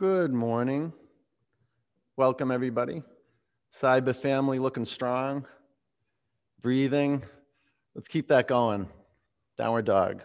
[0.00, 0.94] Good morning.
[2.16, 3.02] Welcome, everybody.
[3.70, 5.44] Cyber family looking strong,
[6.62, 7.22] breathing.
[7.94, 8.88] Let's keep that going.
[9.58, 10.22] Downward dog.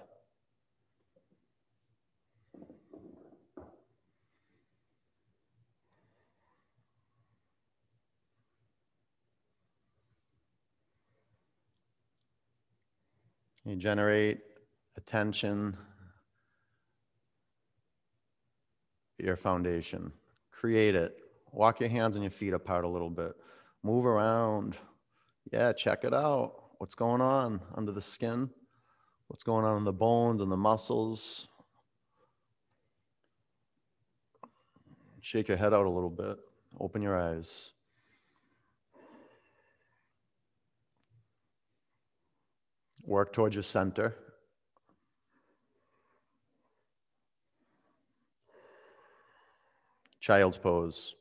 [13.66, 14.40] You generate
[14.96, 15.76] attention,
[19.18, 20.12] your foundation.
[20.52, 21.18] Create it.
[21.52, 23.34] Walk your hands and your feet apart a little bit.
[23.84, 24.76] Move around.
[25.52, 26.54] Yeah, check it out.
[26.80, 28.50] What's going on under the skin?
[29.28, 31.48] What's going on in the bones and the muscles?
[35.22, 36.38] Shake your head out a little bit.
[36.80, 37.72] Open your eyes.
[43.02, 44.16] Work towards your center.
[50.26, 51.14] Child's pose.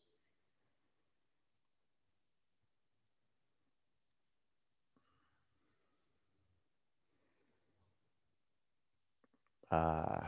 [9.70, 10.20] Uh,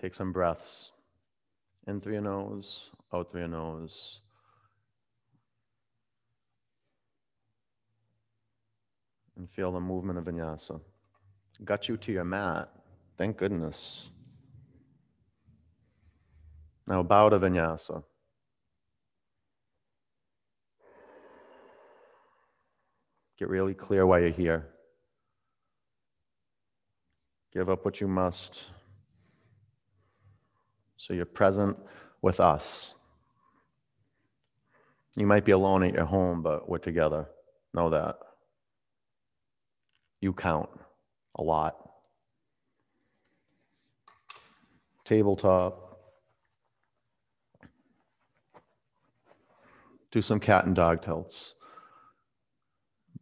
[0.00, 0.92] take some breaths
[1.86, 4.20] in through your nose, out through your nose.
[9.36, 10.80] And feel the movement of vinyasa.
[11.62, 12.70] Got you to your mat.
[13.18, 14.08] Thank goodness.
[16.86, 18.02] Now bow to vinyasa.
[23.38, 24.68] Get really clear why you're here.
[27.52, 28.64] Give up what you must.
[30.96, 31.76] So you're present
[32.22, 32.94] with us.
[35.16, 37.26] You might be alone at your home, but we're together.
[37.74, 38.16] Know that.
[40.20, 40.70] You count
[41.36, 41.76] a lot.
[45.04, 45.91] Tabletop.
[50.12, 51.54] Do some cat and dog tilts.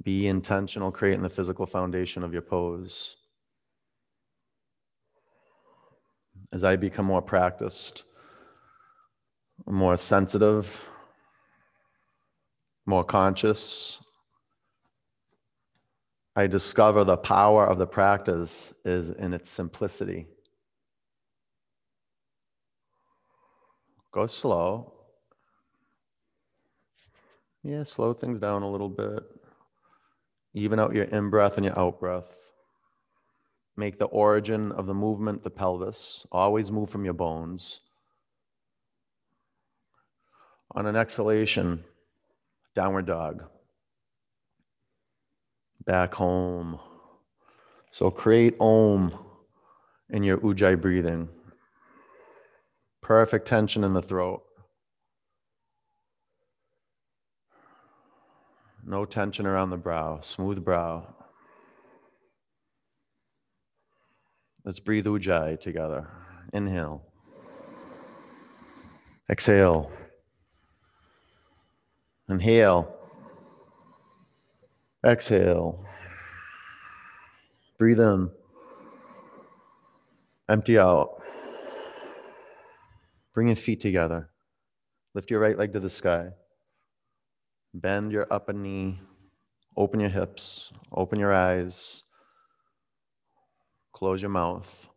[0.02, 3.16] Be intentional, creating the physical foundation of your pose.
[6.52, 8.02] As I become more practiced,
[9.66, 10.84] more sensitive,
[12.86, 14.02] more conscious,
[16.34, 20.26] I discover the power of the practice is in its simplicity.
[24.10, 24.99] Go slow.
[27.62, 29.22] Yeah, slow things down a little bit.
[30.54, 32.52] Even out your in breath and your out breath.
[33.76, 36.26] Make the origin of the movement the pelvis.
[36.32, 37.80] Always move from your bones.
[40.72, 41.84] On an exhalation,
[42.74, 43.44] downward dog.
[45.84, 46.78] Back home.
[47.90, 49.12] So create om
[50.10, 51.28] in your ujjayi breathing.
[53.02, 54.42] Perfect tension in the throat.
[58.84, 61.14] No tension around the brow, smooth brow.
[64.64, 66.08] Let's breathe ujjayi together.
[66.52, 67.02] Inhale.
[69.30, 69.90] Exhale.
[72.28, 72.92] Inhale.
[75.04, 75.84] Exhale.
[77.78, 78.30] Breathe in.
[80.48, 81.22] Empty out.
[83.32, 84.28] Bring your feet together.
[85.14, 86.30] Lift your right leg to the sky.
[87.74, 89.00] Bend your upper knee.
[89.76, 90.72] Open your hips.
[90.92, 92.02] Open your eyes.
[93.92, 94.90] Close your mouth.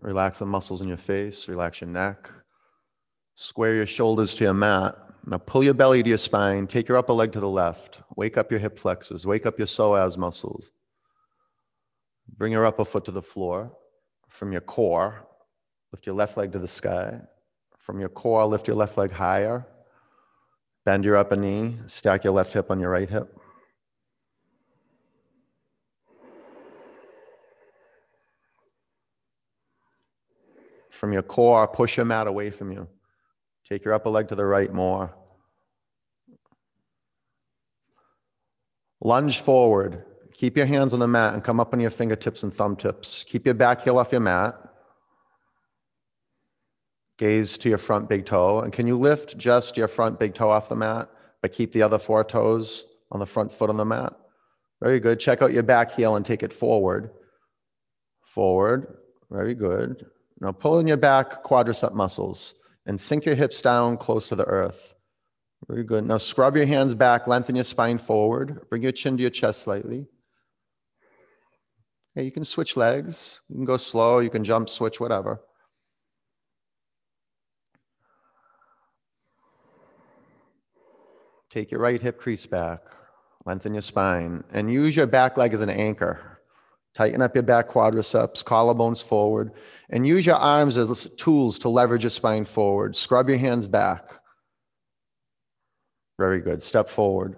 [0.00, 1.48] Relax the muscles in your face.
[1.48, 2.30] Relax your neck.
[3.34, 4.96] Square your shoulders to your mat.
[5.26, 6.66] Now pull your belly to your spine.
[6.66, 8.00] Take your upper leg to the left.
[8.16, 9.26] Wake up your hip flexors.
[9.26, 10.70] Wake up your psoas muscles.
[12.36, 13.72] Bring your upper foot to the floor.
[14.28, 15.26] From your core,
[15.92, 17.20] lift your left leg to the sky.
[17.78, 19.66] From your core, lift your left leg higher.
[20.86, 21.76] Bend your upper knee.
[21.86, 23.36] Stack your left hip on your right hip.
[30.90, 32.86] From your core, push your mat away from you.
[33.68, 35.12] Take your upper leg to the right more.
[39.00, 40.04] Lunge forward.
[40.34, 43.24] Keep your hands on the mat and come up on your fingertips and thumb tips.
[43.24, 44.54] Keep your back heel off your mat.
[47.18, 48.60] Gaze to your front big toe.
[48.60, 51.08] And can you lift just your front big toe off the mat,
[51.40, 54.12] but keep the other four toes on the front foot on the mat?
[54.82, 55.18] Very good.
[55.18, 57.10] Check out your back heel and take it forward.
[58.22, 58.98] Forward.
[59.30, 60.04] Very good.
[60.40, 62.54] Now pull in your back quadricep muscles
[62.84, 64.94] and sink your hips down close to the earth.
[65.68, 66.04] Very good.
[66.04, 69.62] Now scrub your hands back, lengthen your spine forward, bring your chin to your chest
[69.62, 70.06] slightly.
[72.16, 73.40] Okay, you can switch legs.
[73.48, 75.40] You can go slow, you can jump, switch, whatever.
[81.56, 82.82] Take your right hip crease back.
[83.46, 86.38] Lengthen your spine and use your back leg as an anchor.
[86.94, 89.52] Tighten up your back quadriceps, collarbones forward,
[89.88, 92.94] and use your arms as tools to leverage your spine forward.
[92.94, 94.06] Scrub your hands back.
[96.18, 96.62] Very good.
[96.62, 97.36] Step forward.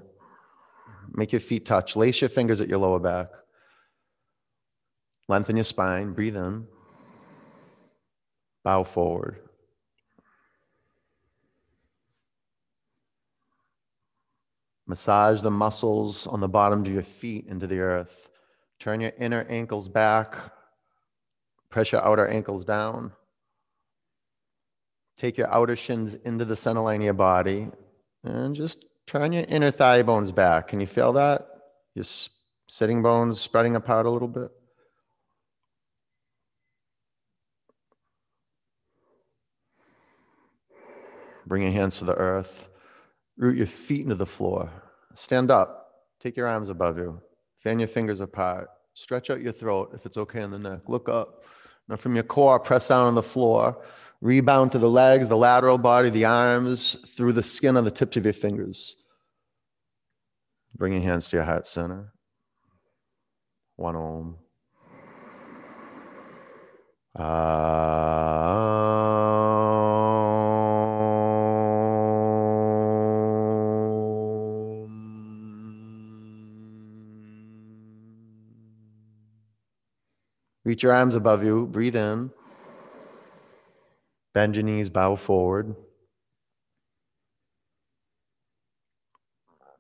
[1.13, 1.95] Make your feet touch.
[1.95, 3.29] Lace your fingers at your lower back.
[5.29, 6.13] Lengthen your spine.
[6.13, 6.67] Breathe in.
[8.65, 9.48] Bow forward.
[14.89, 18.31] Massage the muscles on the bottoms of your feet into the earth.
[18.81, 20.35] Turn your inner ankles back.
[21.69, 23.13] Press your outer ankles down.
[25.19, 27.69] Take your outer shins into the center line of your body
[28.25, 30.69] and just turn your inner thigh bones back.
[30.69, 31.47] Can you feel that?
[31.95, 32.05] Your
[32.67, 34.51] sitting bones spreading apart a little bit.
[41.47, 42.68] Bring your hands to the earth.
[43.39, 44.71] Root your feet into the floor.
[45.15, 45.93] Stand up.
[46.21, 47.21] Take your arms above you.
[47.59, 48.69] Fan your fingers apart.
[48.95, 50.81] Stretch out your throat if it's okay in the neck.
[50.89, 51.45] Look up.
[51.89, 53.81] Now, from your core, press down on the floor.
[54.21, 58.17] Rebound to the legs, the lateral body, the arms, through the skin on the tips
[58.17, 58.97] of your fingers.
[60.77, 62.13] Bring your hands to your heart center.
[63.77, 64.37] One om.
[67.15, 68.78] Uh,
[80.69, 81.67] Reach your arms above you.
[81.67, 82.31] Breathe in.
[84.35, 85.75] Bend your knees, bow forward.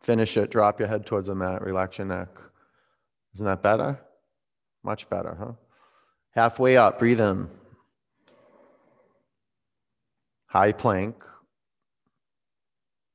[0.00, 0.50] Finish it.
[0.50, 1.60] Drop your head towards the mat.
[1.60, 2.28] Relax your neck.
[3.34, 4.00] Isn't that better?
[4.82, 5.52] Much better, huh?
[6.30, 7.50] Halfway up, breathe in.
[10.46, 11.22] High plank.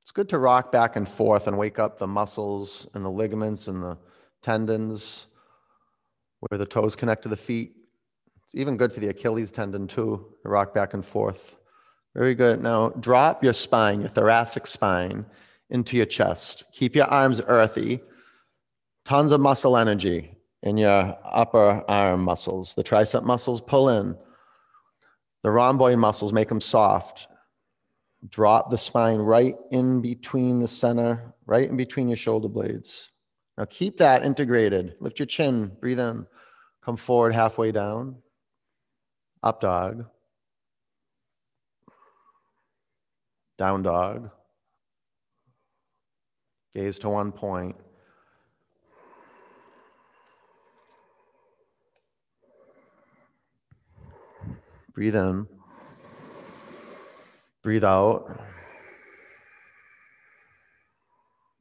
[0.04, 3.68] It's good to rock back and forth and wake up the muscles and the ligaments
[3.68, 3.98] and the
[4.44, 5.26] tendons
[6.50, 7.74] where the toes connect to the feet.
[8.44, 11.56] It's even good for the Achilles tendon too, to rock back and forth.
[12.16, 12.62] Very good.
[12.62, 15.26] Now drop your spine, your thoracic spine,
[15.70, 16.64] into your chest.
[16.72, 18.02] Keep your arms earthy.
[19.06, 22.76] Tons of muscle energy in your upper arm muscles.
[22.76, 24.18] The tricep muscles pull in.
[25.44, 27.28] The rhomboid muscles make them soft.
[28.30, 33.10] Drop the spine right in between the center, right in between your shoulder blades.
[33.58, 34.96] Now keep that integrated.
[35.00, 36.26] Lift your chin, breathe in.
[36.84, 38.18] Come forward halfway down.
[39.42, 40.06] Up dog.
[43.58, 44.32] Down dog.
[46.74, 47.76] Gaze to one point.
[54.94, 55.48] Breathe in.
[57.62, 58.40] Breathe out.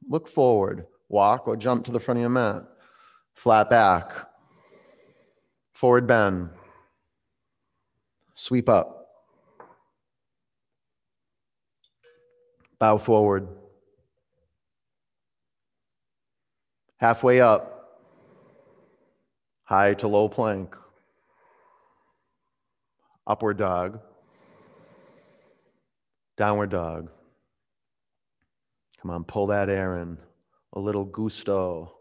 [0.07, 2.63] Look forward walk or jump to the front of your mat.
[3.35, 4.11] Flat back,
[5.71, 6.49] forward bend,
[8.33, 9.07] sweep up,
[12.79, 13.47] bow forward,
[16.97, 17.99] halfway up,
[19.63, 20.75] high to low plank,
[23.25, 23.99] upward dog,
[26.37, 27.09] downward dog.
[29.01, 30.17] Come on, pull that air in
[30.73, 31.93] a little gusto,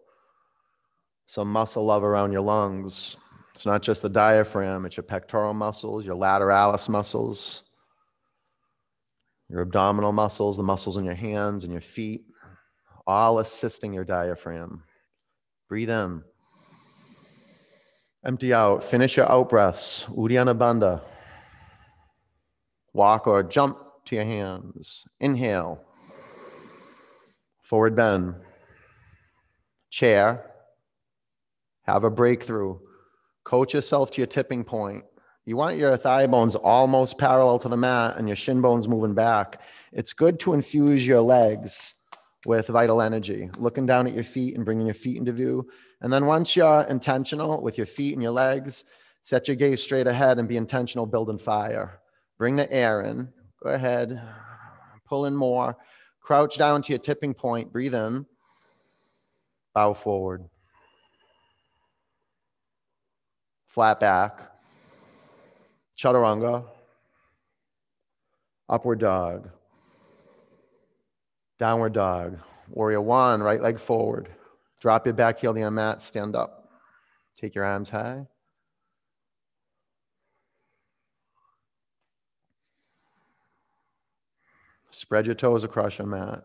[1.26, 3.16] some muscle love around your lungs.
[3.54, 7.64] It's not just the diaphragm, it's your pectoral muscles, your lateralis muscles,
[9.48, 12.24] your abdominal muscles, the muscles in your hands and your feet,
[13.06, 14.82] all assisting your diaphragm.
[15.68, 16.22] Breathe in.
[18.24, 18.84] Empty out.
[18.84, 20.06] Finish your out breaths.
[20.10, 21.02] Uddiyana Bandha.
[22.94, 25.04] Walk or jump to your hands.
[25.20, 25.82] Inhale.
[27.62, 28.36] Forward bend
[29.92, 30.50] chair,
[31.82, 32.78] have a breakthrough,
[33.44, 35.04] coach yourself to your tipping point.
[35.44, 39.14] You want your thigh bones almost parallel to the mat and your shin bones moving
[39.14, 39.60] back.
[39.92, 41.94] It's good to infuse your legs
[42.46, 45.68] with vital energy, looking down at your feet and bringing your feet into view.
[46.00, 48.84] And then once you're intentional with your feet and your legs,
[49.20, 52.00] set your gaze straight ahead and be intentional building fire.
[52.38, 53.28] Bring the air in.
[53.62, 54.20] Go ahead.
[55.06, 55.76] Pull in more.
[56.20, 57.72] Crouch down to your tipping point.
[57.72, 58.26] Breathe in.
[59.74, 60.44] Bow forward.
[63.66, 64.38] Flat back.
[65.96, 66.64] Chaturanga.
[68.68, 69.50] Upward dog.
[71.58, 72.38] Downward dog.
[72.68, 74.28] Warrior one, right leg forward.
[74.80, 76.70] Drop your back heel to your mat, stand up.
[77.36, 78.26] Take your arms high.
[84.90, 86.44] Spread your toes across your mat.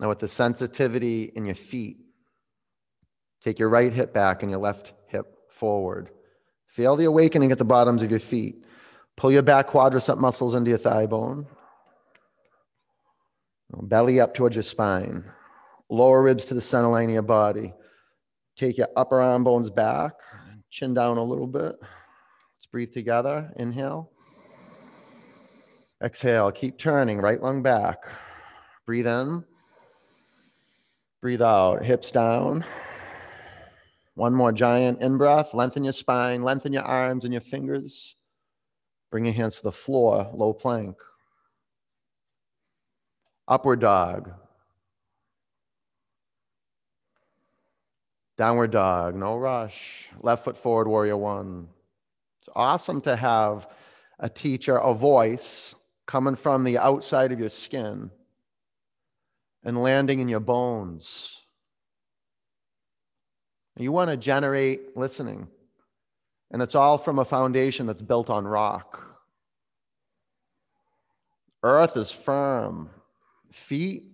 [0.00, 1.98] Now, with the sensitivity in your feet,
[3.42, 6.10] take your right hip back and your left hip forward.
[6.66, 8.64] Feel the awakening at the bottoms of your feet.
[9.16, 11.46] Pull your back quadricep muscles into your thigh bone.
[13.70, 15.24] Belly up towards your spine.
[15.90, 17.74] Lower ribs to the center line of your body.
[18.56, 20.12] Take your upper arm bones back.
[20.70, 21.76] Chin down a little bit.
[21.80, 23.52] Let's breathe together.
[23.56, 24.10] Inhale.
[26.02, 26.52] Exhale.
[26.52, 27.18] Keep turning.
[27.18, 28.04] Right lung back.
[28.86, 29.44] Breathe in.
[31.20, 31.84] Breathe out.
[31.84, 32.64] Hips down.
[34.14, 35.52] One more giant in breath.
[35.52, 36.42] Lengthen your spine.
[36.42, 38.14] Lengthen your arms and your fingers.
[39.10, 40.30] Bring your hands to the floor.
[40.32, 40.96] Low plank.
[43.48, 44.30] Upward dog.
[48.36, 50.10] Downward dog, no rush.
[50.20, 51.66] Left foot forward, warrior one.
[52.40, 53.66] It's awesome to have
[54.20, 55.74] a teacher, a voice
[56.06, 58.12] coming from the outside of your skin
[59.68, 61.42] and landing in your bones.
[63.76, 65.46] You want to generate listening,
[66.50, 69.04] and it's all from a foundation that's built on rock.
[71.62, 72.88] Earth is firm,
[73.52, 74.04] feet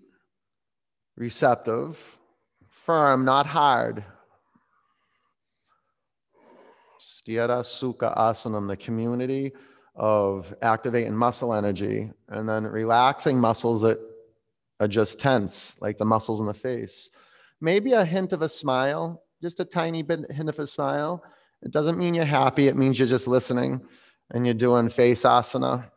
[1.17, 2.19] receptive,
[2.69, 4.03] firm, not hard.
[7.01, 9.53] Sthira Sukha Asanam, the community
[9.95, 14.14] of activating muscle energy and then relaxing muscles that
[14.81, 17.11] are just tense, like the muscles in the face.
[17.61, 21.23] Maybe a hint of a smile, just a tiny bit hint of a smile.
[21.63, 23.81] It doesn't mean you're happy, it means you're just listening
[24.31, 25.91] and you're doing face asana.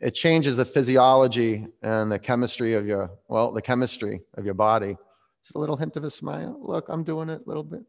[0.00, 4.96] It changes the physiology and the chemistry of your, well, the chemistry of your body.
[5.42, 6.56] Just a little hint of a smile.
[6.60, 7.82] Look, I'm doing it a little bit,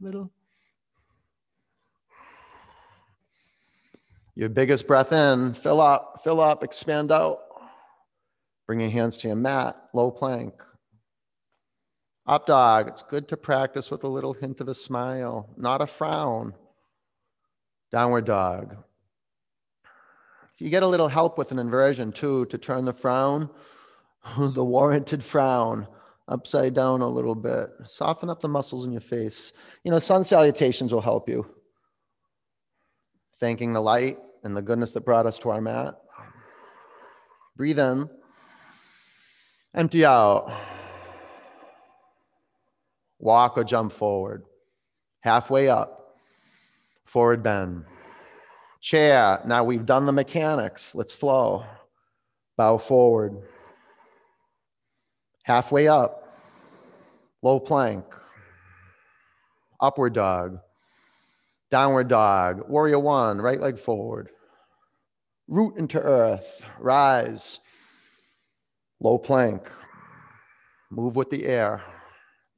[0.00, 0.30] little.
[4.34, 7.43] Your biggest breath in, fill up, fill up, expand out.
[8.66, 10.54] Bring your hands to your mat, low plank.
[12.26, 15.86] Up dog, it's good to practice with a little hint of a smile, not a
[15.86, 16.54] frown.
[17.92, 18.76] Downward dog.
[20.54, 23.50] So you get a little help with an inversion too to turn the frown,
[24.38, 25.86] the warranted frown,
[26.28, 27.68] upside down a little bit.
[27.84, 29.52] Soften up the muscles in your face.
[29.82, 31.46] You know, sun salutations will help you
[33.40, 35.94] thanking the light and the goodness that brought us to our mat.
[37.56, 38.08] Breathe in,
[39.74, 40.52] empty out.
[43.18, 44.44] Walk or jump forward.
[45.20, 46.16] Halfway up,
[47.06, 47.84] forward bend.
[48.80, 49.40] Chair.
[49.46, 50.94] Now we've done the mechanics.
[50.94, 51.64] Let's flow.
[52.56, 53.36] Bow forward.
[55.44, 56.38] Halfway up,
[57.42, 58.04] low plank.
[59.80, 60.58] Upward dog.
[61.70, 64.28] Downward dog, warrior one, right leg forward.
[65.48, 67.60] Root into earth, rise.
[69.04, 69.70] Low plank.
[70.90, 71.82] Move with the air.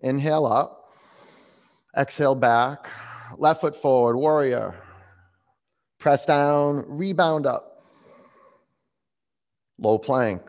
[0.00, 0.92] Inhale up.
[1.98, 2.88] Exhale back.
[3.36, 4.72] Left foot forward, warrior.
[5.98, 7.82] Press down, rebound up.
[9.76, 10.40] Low plank.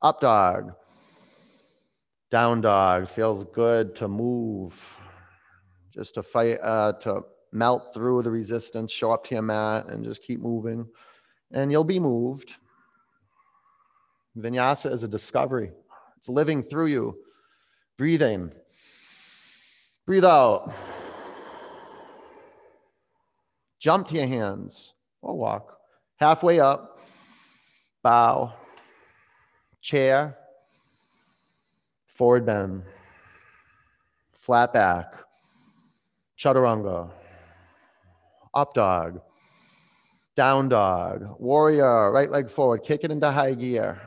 [0.00, 0.74] Up dog.
[2.30, 3.08] Down dog.
[3.08, 4.96] Feels good to move
[5.92, 10.04] just to fight, uh, to melt through the resistance, show up to your mat, and
[10.04, 10.86] just keep moving.
[11.50, 12.58] And you'll be moved.
[14.38, 15.72] Vinyasa is a discovery,
[16.16, 17.16] it's living through you.
[17.96, 18.52] Breathing.
[20.06, 20.72] Breathe out.
[23.80, 24.94] Jump to your hands.
[25.20, 25.78] Or walk.
[26.16, 27.00] Halfway up,
[28.02, 28.54] bow,
[29.80, 30.36] chair,
[32.06, 32.84] forward bend,
[34.40, 35.14] flat back.
[36.38, 37.10] Chaturanga,
[38.54, 39.20] up dog,
[40.36, 44.00] down dog, warrior, right leg forward, kick it into high gear,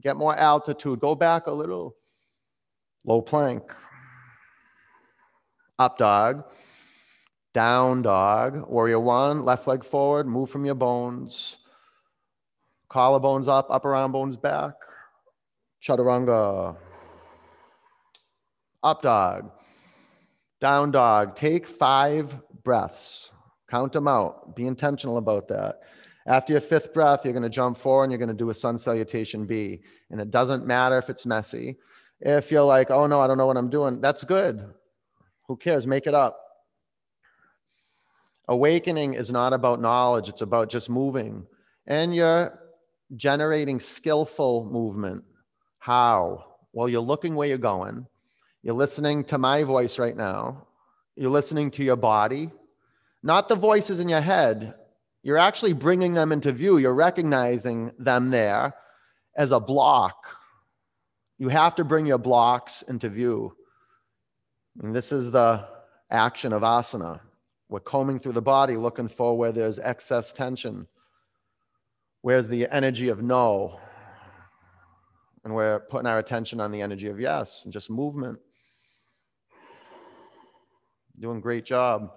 [0.00, 1.96] get more altitude, go back a little,
[3.04, 3.74] low plank,
[5.78, 6.44] up dog,
[7.54, 11.58] down dog, warrior one, left leg forward, move from your bones,
[12.90, 14.74] collarbones up, upper arm bones back,
[15.82, 16.76] chaturanga,
[18.82, 19.50] up dog,
[20.60, 21.36] down dog.
[21.36, 23.30] Take five breaths.
[23.68, 24.54] Count them out.
[24.54, 25.80] Be intentional about that.
[26.26, 28.54] After your fifth breath, you're going to jump forward and you're going to do a
[28.54, 29.82] sun salutation B.
[30.10, 31.76] And it doesn't matter if it's messy.
[32.20, 34.64] If you're like, oh no, I don't know what I'm doing, that's good.
[35.46, 35.86] Who cares?
[35.86, 36.40] Make it up.
[38.48, 41.46] Awakening is not about knowledge, it's about just moving.
[41.86, 42.58] And you're
[43.14, 45.24] generating skillful movement.
[45.78, 46.56] How?
[46.72, 48.06] Well, you're looking where you're going
[48.66, 50.66] you're listening to my voice right now.
[51.14, 52.50] You're listening to your body,
[53.22, 54.74] not the voices in your head.
[55.26, 56.78] You're actually bringing them into view.
[56.78, 58.72] You're recognizing them there
[59.36, 60.14] as a block.
[61.36, 63.56] You have to bring your blocks into view.
[64.80, 65.66] And this is the
[66.12, 67.18] action of asana.
[67.68, 70.86] We're combing through the body looking for where there's excess tension.
[72.22, 73.80] Where's the energy of no?
[75.42, 78.38] And we're putting our attention on the energy of yes and just movement.
[81.18, 82.12] Doing great job.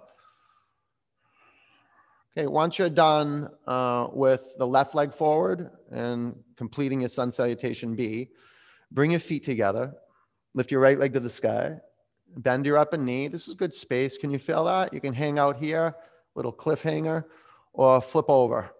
[2.36, 7.96] Okay, once you're done uh, with the left leg forward and completing your sun salutation
[7.96, 8.30] B,
[8.92, 9.92] bring your feet together,
[10.54, 11.80] lift your right leg to the sky,
[12.36, 13.26] bend your upper knee.
[13.26, 14.16] This is good space.
[14.16, 14.94] Can you feel that?
[14.94, 15.96] You can hang out here,
[16.36, 17.24] little cliffhanger,
[17.72, 18.70] or flip over.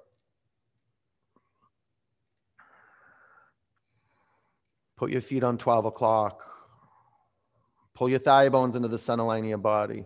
[4.97, 6.45] Put your feet on 12 o'clock.
[7.95, 10.04] Pull your thigh bones into the center line of your body.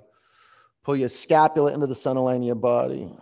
[0.83, 3.15] Pull your scapula into the center line of your body.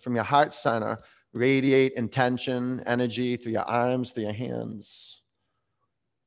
[0.00, 0.98] From your heart center,
[1.32, 5.22] radiate intention, energy through your arms, through your hands.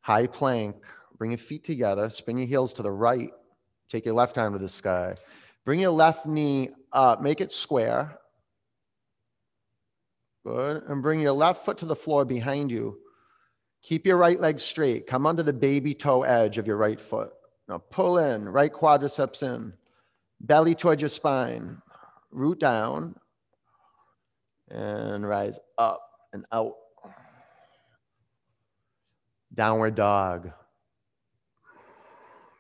[0.02, 0.76] High plank.
[1.18, 2.10] Bring your feet together.
[2.10, 3.32] Spin your heels to the right.
[3.90, 5.16] Take your left arm to the sky.
[5.66, 7.22] Bring your left knee up.
[7.22, 8.20] Make it square.
[10.46, 10.84] Good.
[10.84, 13.00] And bring your left foot to the floor behind you.
[13.82, 15.08] Keep your right leg straight.
[15.08, 17.32] Come onto the baby toe edge of your right foot.
[17.68, 19.74] Now pull in, right quadriceps in,
[20.40, 21.82] belly towards your spine,
[22.32, 23.16] root down,
[24.70, 26.02] and rise up
[26.34, 26.74] and out.
[29.54, 30.52] Downward dog.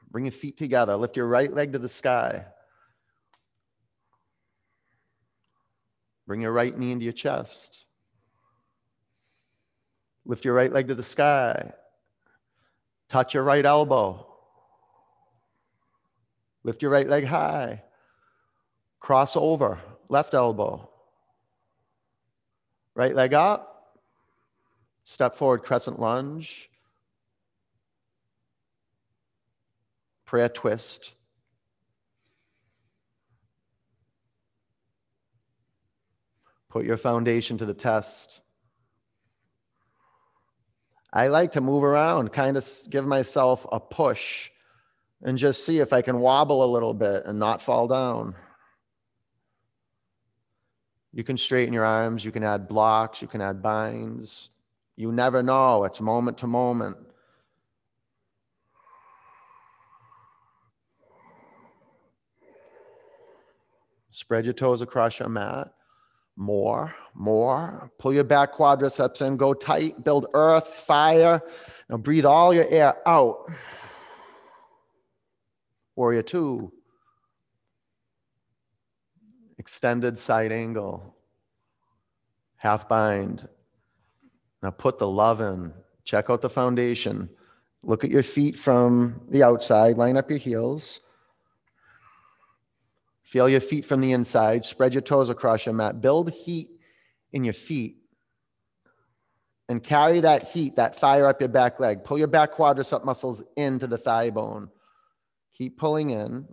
[0.09, 0.95] Bring your feet together.
[0.95, 2.45] Lift your right leg to the sky.
[6.25, 7.85] Bring your right knee into your chest.
[10.25, 11.71] Lift your right leg to the sky.
[13.09, 14.25] Touch your right elbow.
[16.63, 17.83] Lift your right leg high.
[18.99, 20.89] Cross over, left elbow.
[22.97, 23.99] Right leg up.
[25.03, 26.67] Step forward, crescent lunge.
[30.25, 31.13] Prayer twist.
[36.69, 38.41] Put your foundation to the test.
[41.13, 44.49] I like to move around, kind of give myself a push
[45.21, 48.33] and just see if I can wobble a little bit and not fall down.
[51.13, 54.49] You can straighten your arms, you can add blocks, you can add binds.
[54.95, 56.97] You never know, it's moment to moment.
[64.09, 65.71] Spread your toes across your mat.
[66.35, 67.91] More, more.
[67.99, 71.41] Pull your back quadriceps in, go tight, build earth, fire.
[71.89, 73.51] Now breathe all your air out.
[75.95, 76.71] Warrior two.
[79.67, 81.13] Extended side angle.
[82.55, 83.49] Half bind.
[84.63, 85.73] Now put the love in.
[86.05, 87.29] Check out the foundation.
[87.83, 89.97] Look at your feet from the outside.
[89.97, 91.01] Line up your heels.
[93.23, 94.63] Feel your feet from the inside.
[94.63, 95.99] Spread your toes across your mat.
[95.99, 96.69] Build heat
[97.33, 97.97] in your feet.
[99.67, 102.05] And carry that heat, that fire up your back leg.
[102.05, 104.69] Pull your back quadricep muscles into the thigh bone.
[105.55, 106.47] Keep pulling in.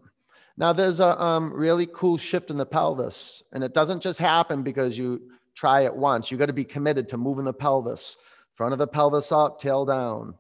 [0.57, 3.43] Now, there's a um, really cool shift in the pelvis.
[3.53, 6.31] And it doesn't just happen because you try it once.
[6.31, 8.17] You got to be committed to moving the pelvis.
[8.55, 10.35] Front of the pelvis up, tail down.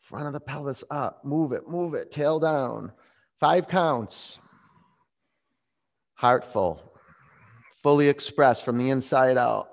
[0.00, 1.24] Front of the pelvis up.
[1.24, 2.92] Move it, move it, tail down.
[3.38, 4.38] Five counts
[6.14, 6.80] heartful,
[7.82, 9.68] fully expressed from the inside out.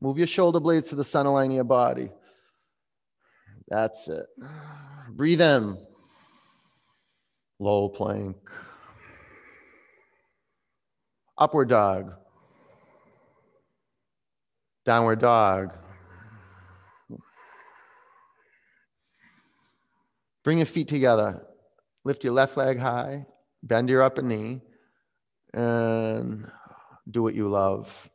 [0.00, 2.08] Move your shoulder blades to the center line of your body.
[3.68, 4.26] That's it.
[5.10, 5.76] Breathe in.
[7.60, 8.36] Low plank.
[11.38, 12.14] Upward dog.
[14.84, 15.72] Downward dog.
[20.42, 21.46] Bring your feet together.
[22.04, 23.26] Lift your left leg high
[23.62, 24.60] bend your upper knee
[25.52, 26.50] and
[27.10, 28.10] do what you love.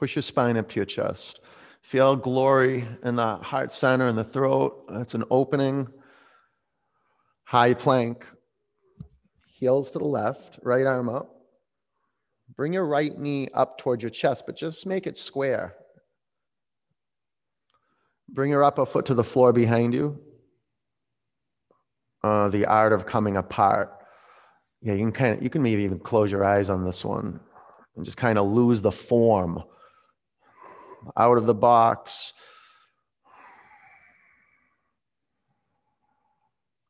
[0.00, 1.40] Push your spine up to your chest.
[1.82, 4.86] Feel glory in the heart center and the throat.
[4.92, 5.88] It's an opening.
[7.44, 8.26] High plank.
[9.46, 11.28] Heels to the left, right arm up.
[12.56, 15.74] Bring your right knee up towards your chest, but just make it square.
[18.26, 20.18] Bring your upper foot to the floor behind you.
[22.24, 23.92] Uh, the art of coming apart.
[24.80, 27.38] Yeah, you can kind of, you can maybe even close your eyes on this one
[27.96, 29.62] and just kind of lose the form
[31.16, 32.32] out of the box,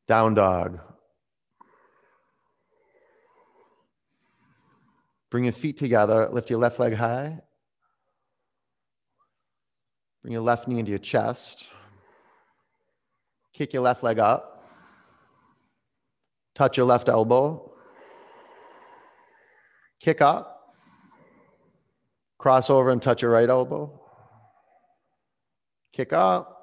[0.07, 0.81] down dog.
[5.31, 7.41] Bring your feet together, lift your left leg high.
[10.23, 11.69] Bring your left knee into your chest.
[13.53, 14.65] Kick your left leg up.
[16.55, 17.73] Touch your left elbow.
[20.01, 20.75] Kick up.
[22.39, 24.00] Cross over and touch your right elbow.
[25.93, 26.57] Kick up.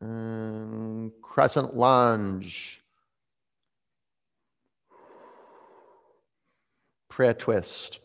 [0.00, 2.80] And crescent lunge.
[7.08, 8.00] Prayer twist.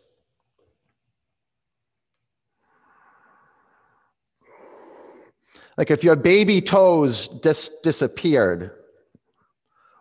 [5.77, 8.71] Like if your baby toes dis- disappeared,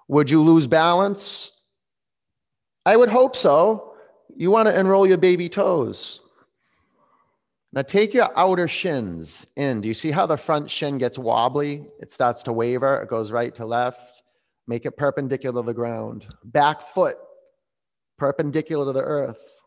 [0.09, 1.53] would you lose balance?
[2.85, 3.95] I would hope so.
[4.37, 6.21] You want to enroll your baby toes.
[7.73, 9.81] Now take your outer shins in.
[9.81, 11.87] Do you see how the front shin gets wobbly?
[12.01, 14.23] It starts to waver, it goes right to left.
[14.67, 16.27] Make it perpendicular to the ground.
[16.45, 17.17] Back foot
[18.19, 19.61] perpendicular to the earth.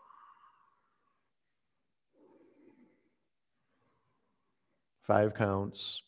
[5.01, 6.01] Five counts.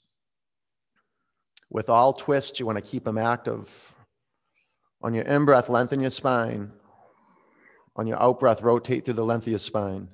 [1.69, 3.93] With all twists, you want to keep them active.
[5.01, 6.71] On your in breath, lengthen your spine.
[7.95, 10.07] On your out breath, rotate through the length of your spine.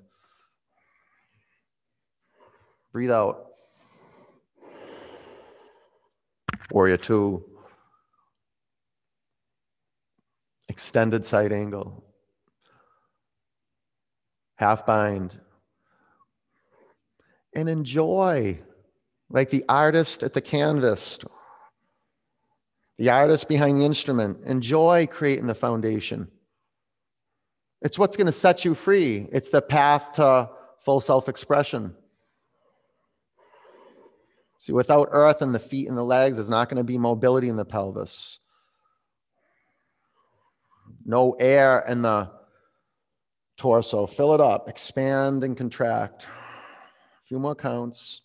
[2.93, 3.47] Breathe out.
[6.69, 7.43] Warrior two.
[10.69, 12.05] Extended side angle.
[14.57, 15.39] Half bind.
[17.55, 18.59] And enjoy
[19.31, 21.19] like the artist at the canvas,
[22.99, 24.37] the artist behind the instrument.
[24.45, 26.27] Enjoy creating the foundation.
[27.81, 29.27] It's what's going to set you free.
[29.31, 31.95] It's the path to full self expression.
[34.63, 37.49] See, without earth and the feet and the legs, there's not going to be mobility
[37.49, 38.39] in the pelvis.
[41.03, 42.31] No air in the
[43.57, 44.07] torso.
[44.07, 46.23] Fill it up, expand and contract.
[46.23, 48.21] A few more counts.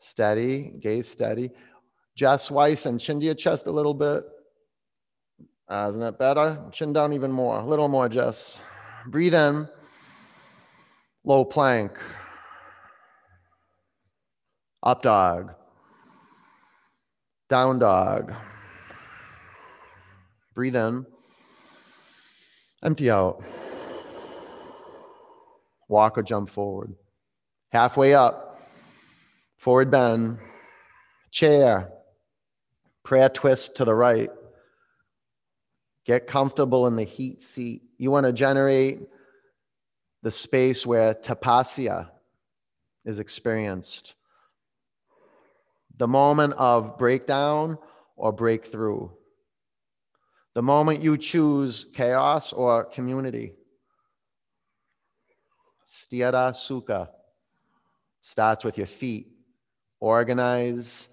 [0.00, 1.52] Steady, gaze steady.
[2.16, 4.24] Jess Weiss and chin to your chest a little bit.
[5.68, 6.60] Uh, isn't that better?
[6.72, 7.60] Chin down even more.
[7.60, 8.58] A little more, Jess.
[9.06, 9.68] Breathe in.
[11.22, 11.96] Low plank.
[14.82, 15.54] Up dog.
[17.48, 18.32] Down dog.
[20.54, 21.06] Breathe in.
[22.82, 23.44] Empty out.
[25.88, 26.94] Walk or jump forward.
[27.70, 28.60] Halfway up
[29.56, 30.38] forward bend,
[31.30, 31.92] chair,
[33.04, 34.30] prayer twist to the right.
[36.04, 37.82] Get comfortable in the heat seat.
[37.98, 39.02] You want to generate
[40.22, 42.10] the space where tapasya
[43.04, 44.16] is experienced.
[45.96, 47.78] The moment of breakdown
[48.16, 49.10] or breakthrough.
[50.54, 53.54] The moment you choose chaos or community.
[55.86, 57.08] Sthira Sukha
[58.20, 59.32] starts with your feet
[60.02, 61.08] organize,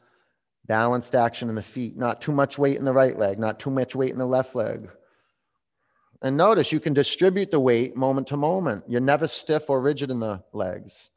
[0.65, 3.69] balanced action in the feet, not too much weight in the right leg, not too
[3.69, 4.89] much weight in the left leg.
[6.23, 8.83] And notice you can distribute the weight moment to moment.
[8.87, 11.11] You're never stiff or rigid in the legs.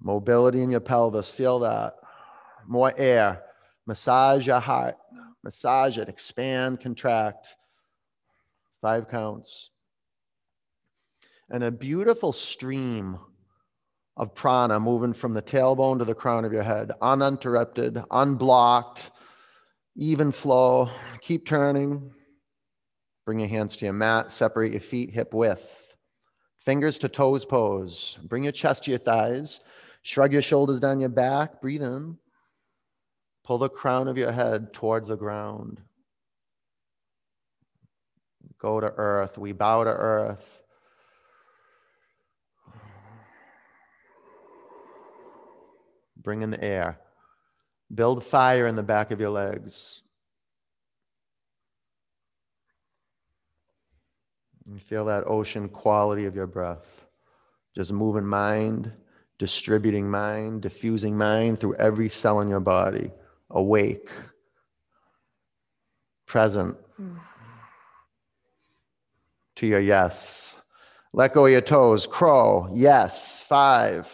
[0.00, 1.94] Mobility in your pelvis, feel that.
[2.66, 3.42] More air.
[3.86, 4.96] Massage your heart.
[5.42, 7.56] Massage it, expand, contract.
[8.80, 9.70] Five counts
[11.50, 13.18] and a beautiful stream
[14.16, 19.10] of prana moving from the tailbone to the crown of your head, uninterrupted, unblocked,
[19.96, 20.88] even flow.
[21.20, 22.12] Keep turning.
[23.26, 25.96] Bring your hands to your mat, separate your feet hip width.
[26.58, 28.18] Fingers to toes pose.
[28.22, 29.60] Bring your chest to your thighs.
[30.02, 31.60] Shrug your shoulders down your back.
[31.60, 32.16] Breathe in.
[33.44, 35.80] Pull the crown of your head towards the ground.
[38.58, 39.38] Go to earth.
[39.38, 40.62] We bow to earth.
[46.16, 47.00] Bring in the air.
[47.92, 50.02] Build fire in the back of your legs.
[54.68, 57.06] And feel that ocean quality of your breath.
[57.74, 58.92] Just moving mind,
[59.40, 63.10] distributing mind, diffusing mind through every cell in your body.
[63.48, 64.10] Awake,
[66.26, 67.16] present mm.
[69.56, 70.54] to your yes.
[71.14, 72.06] Let go of your toes.
[72.06, 73.42] Crow, yes.
[73.48, 74.06] Five.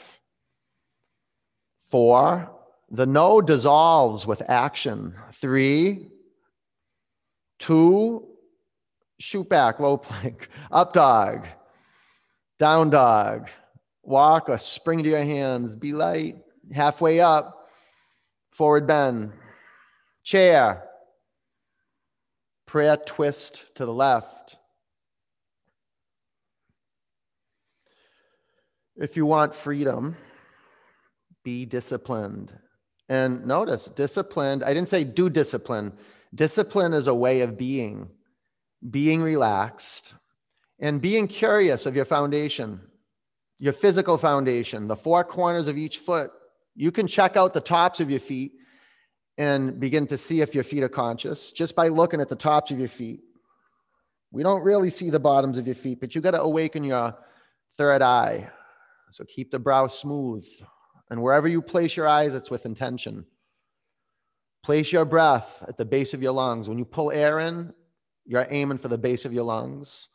[1.80, 2.48] Four,
[2.90, 5.14] the no dissolves with action.
[5.32, 6.08] Three,
[7.58, 8.28] two,
[9.18, 11.46] shoot back, low plank, up dog,
[12.58, 13.50] down dog,
[14.06, 16.36] walk or spring to your hands, be light,
[16.72, 17.68] halfway up,
[18.50, 19.32] forward bend,
[20.22, 20.84] chair,
[22.66, 24.56] prayer twist to the left.
[28.96, 30.16] If you want freedom,
[31.44, 32.52] be disciplined.
[33.08, 35.92] And notice, disciplined, I didn't say do discipline.
[36.34, 38.08] Discipline is a way of being,
[38.90, 40.14] being relaxed
[40.80, 42.80] and being curious of your foundation,
[43.58, 46.30] your physical foundation, the four corners of each foot.
[46.74, 48.52] You can check out the tops of your feet
[49.38, 52.70] and begin to see if your feet are conscious just by looking at the tops
[52.70, 53.20] of your feet.
[54.30, 57.16] We don't really see the bottoms of your feet, but you got to awaken your
[57.76, 58.50] third eye.
[59.10, 60.46] So keep the brow smooth.
[61.10, 63.24] And wherever you place your eyes, it's with intention.
[64.62, 66.68] Place your breath at the base of your lungs.
[66.68, 67.72] When you pull air in,
[68.24, 70.08] you're aiming for the base of your lungs.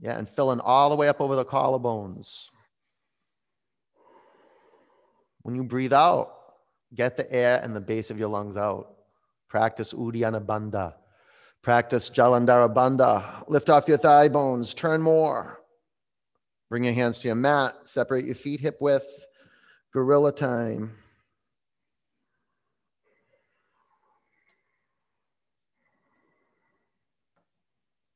[0.00, 2.46] Yeah, and filling all the way up over the collarbones.
[5.42, 6.32] When you breathe out,
[6.94, 8.94] get the air and the base of your lungs out.
[9.48, 10.94] Practice Uddiyana Bandha.
[11.62, 13.44] Practice Jalandhara Bandha.
[13.48, 15.58] Lift off your thigh bones, turn more.
[16.68, 19.26] Bring your hands to your mat, separate your feet hip width.
[19.92, 20.96] Gorilla time.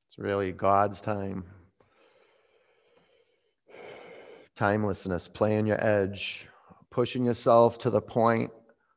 [0.07, 1.45] It's really God's time.
[4.55, 6.49] Timelessness, playing your edge,
[6.95, 8.53] pushing yourself to the point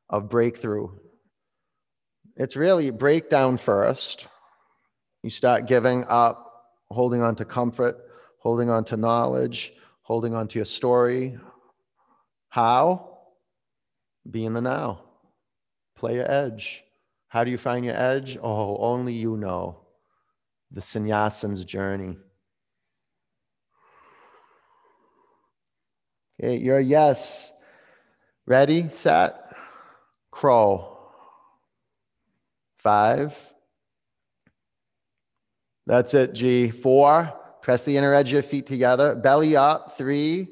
[0.07, 0.87] of breakthrough.
[2.35, 4.27] It's really breakdown first.
[5.23, 7.97] You start giving up, holding on to comfort,
[8.39, 11.39] holding on to knowledge, holding on to your story.
[12.49, 13.17] How?
[14.29, 15.01] Be in the now.
[15.95, 16.83] Play your edge.
[17.29, 18.37] How do you find your edge?
[18.37, 19.87] Oh, only you know.
[20.69, 22.15] The sannyasin's journey.
[26.39, 27.53] Okay, your yes.
[28.47, 29.53] Ready, set,
[30.31, 30.97] crow.
[32.77, 33.37] Five.
[35.85, 36.69] That's it, G.
[36.69, 37.33] Four.
[37.61, 39.15] Press the inner edge of your feet together.
[39.15, 39.97] Belly up.
[39.97, 40.47] Three,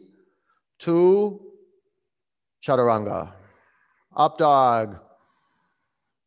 [0.77, 1.41] two,
[2.61, 3.31] chaturanga.
[4.13, 4.99] Up dog.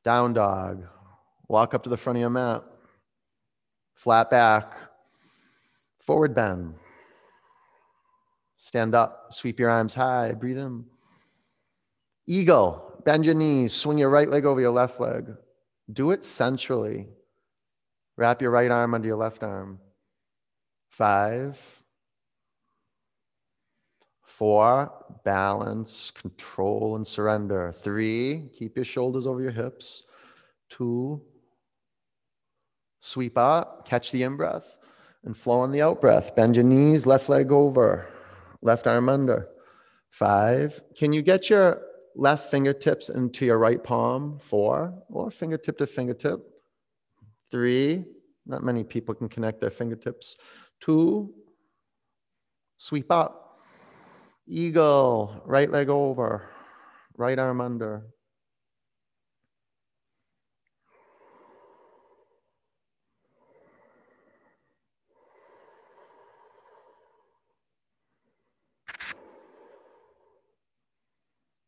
[0.04, 0.84] Down dog.
[1.48, 2.64] Walk up to the front of your mat.
[3.94, 4.72] Flat back.
[6.00, 6.74] Forward bend.
[8.56, 10.84] Stand up, sweep your arms high, breathe in.
[12.28, 15.32] Eagle, bend your knees, swing your right leg over your left leg.
[15.90, 17.08] Do it centrally.
[18.16, 19.80] Wrap your right arm under your left arm.
[20.90, 21.58] Five,
[24.22, 24.92] four,
[25.24, 27.72] balance, control, and surrender.
[27.72, 30.02] Three, keep your shoulders over your hips.
[30.68, 31.22] Two,
[33.00, 34.76] sweep up, catch the in breath,
[35.24, 36.36] and flow on the out breath.
[36.36, 38.08] Bend your knees, left leg over
[38.62, 39.48] left arm under.
[40.10, 40.82] Five.
[40.96, 41.80] Can you get your
[42.18, 44.38] left fingertips into your right palm?
[44.38, 44.92] Four.
[45.08, 46.40] Or fingertip to fingertip.
[47.50, 48.04] Three.
[48.44, 50.36] Not many people can connect their fingertips.
[50.80, 51.32] Two.
[52.76, 53.60] Sweep up.
[54.46, 55.42] Eagle.
[55.46, 56.50] Right leg over.
[57.16, 58.06] Right arm under.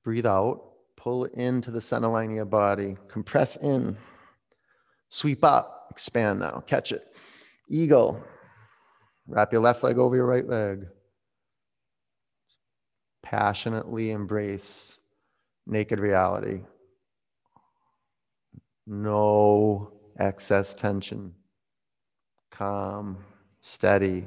[0.02, 0.62] Breathe out,
[0.96, 3.96] pull into the center line of your body, compress in,
[5.08, 7.14] sweep up, expand now, catch it.
[7.68, 8.22] Eagle,
[9.26, 10.86] wrap your left leg over your right leg.
[13.22, 14.98] Passionately embrace
[15.66, 16.62] naked reality.
[18.86, 21.32] No excess tension.
[22.50, 23.18] Calm,
[23.60, 24.26] steady,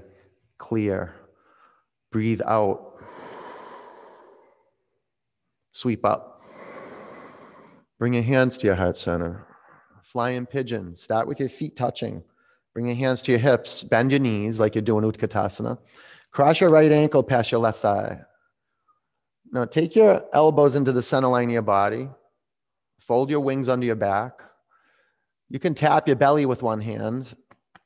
[0.58, 1.16] clear.
[2.12, 2.93] Breathe out
[5.74, 6.42] Sweep up.
[8.00, 9.48] Bring your hands to your heart center.
[10.04, 10.96] Flying pigeon.
[10.96, 12.24] Start with your feet touching.
[12.74, 13.84] Bring your hands to your hips.
[13.84, 15.80] Bend your knees like you're doing Utkatasana.
[16.32, 18.22] Cross your right ankle past your left thigh.
[19.52, 22.08] Now take your elbows into the center line of your body.
[23.00, 24.42] Fold your wings under your back.
[25.50, 27.34] You can tap your belly with one hand.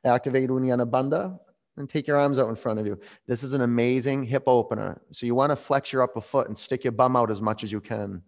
[0.06, 1.39] Activate Uddiyana Bandha
[1.77, 2.99] and take your arms out in front of you.
[3.27, 5.01] This is an amazing hip opener.
[5.11, 7.63] So you want to flex your upper foot and stick your bum out as much
[7.63, 8.21] as you can.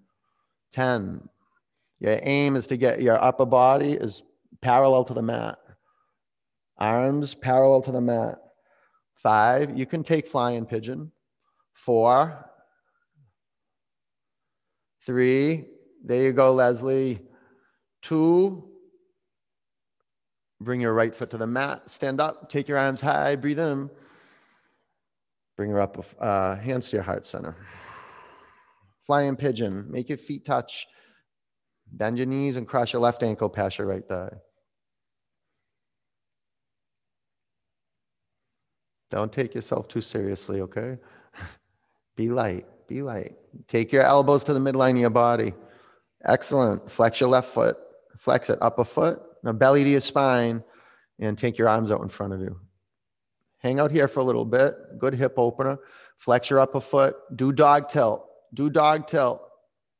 [0.71, 1.27] 10.
[1.99, 4.23] Your aim is to get your upper body is
[4.61, 5.57] parallel to the mat.
[6.77, 8.35] Arms parallel to the mat.
[9.15, 11.11] Five, you can take flying pigeon.
[11.73, 12.45] Four.
[15.05, 15.65] Three,
[16.05, 17.19] there you go, Leslie.
[18.01, 18.68] Two,
[20.61, 21.89] Bring your right foot to the mat.
[21.89, 22.49] Stand up.
[22.49, 23.35] Take your arms high.
[23.35, 23.89] Breathe in.
[25.55, 27.55] Bring your up uh, hands to your heart center.
[29.01, 29.87] Flying pigeon.
[29.89, 30.87] Make your feet touch.
[31.91, 34.31] Bend your knees and cross your left ankle past your right thigh.
[39.09, 40.97] Don't take yourself too seriously, okay?
[42.15, 43.33] be light, be light.
[43.67, 45.53] Take your elbows to the midline of your body.
[46.25, 46.89] Excellent.
[46.91, 47.77] Flex your left foot,
[48.17, 50.63] flex it up a foot, now belly to your spine
[51.19, 52.59] and take your arms out in front of you.
[53.59, 54.75] Hang out here for a little bit.
[54.97, 55.77] Good hip opener.
[56.17, 57.15] Flex your upper foot.
[57.35, 58.25] Do dog tilt.
[58.53, 59.41] Do dog tilt.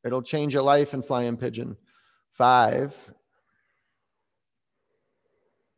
[0.04, 1.76] It'll change your life in flying pigeon.
[2.32, 2.96] Five,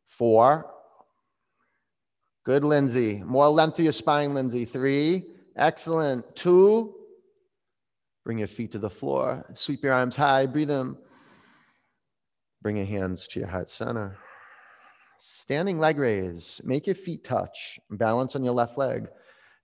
[0.06, 0.71] four.
[2.43, 3.21] Good, Lindsay.
[3.26, 4.65] More length to your spine, Lindsay.
[4.65, 5.28] Three.
[5.56, 6.36] Excellent.
[6.36, 6.95] Two.
[8.24, 9.45] Bring your feet to the floor.
[9.56, 10.45] Sweep your arms high.
[10.45, 10.95] Breathe in.
[12.62, 14.17] Bring your hands to your heart center.
[15.17, 16.62] Standing leg raise.
[16.63, 17.80] Make your feet touch.
[17.89, 19.08] Balance on your left leg.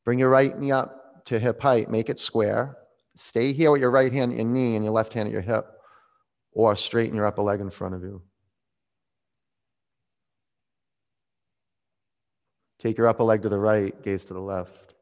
[0.05, 1.89] Bring your right knee up to hip height.
[1.89, 2.77] Make it square.
[3.15, 5.41] Stay here with your right hand at your knee and your left hand at your
[5.41, 5.65] hip,
[6.51, 8.21] or straighten your upper leg in front of you.
[12.79, 14.93] Take your upper leg to the right, gaze to the left.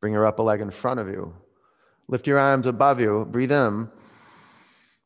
[0.00, 1.34] Bring your upper leg in front of you.
[2.08, 3.26] Lift your arms above you.
[3.30, 3.88] Breathe in.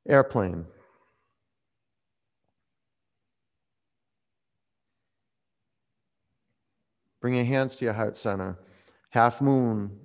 [0.08, 0.64] Airplane.
[7.20, 8.58] Bring your hands to your heart center.
[9.10, 9.98] Half moon.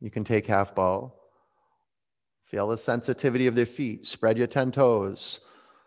[0.00, 1.14] You can take half bow.
[2.44, 4.06] Feel the sensitivity of their feet.
[4.06, 5.40] Spread your 10 toes.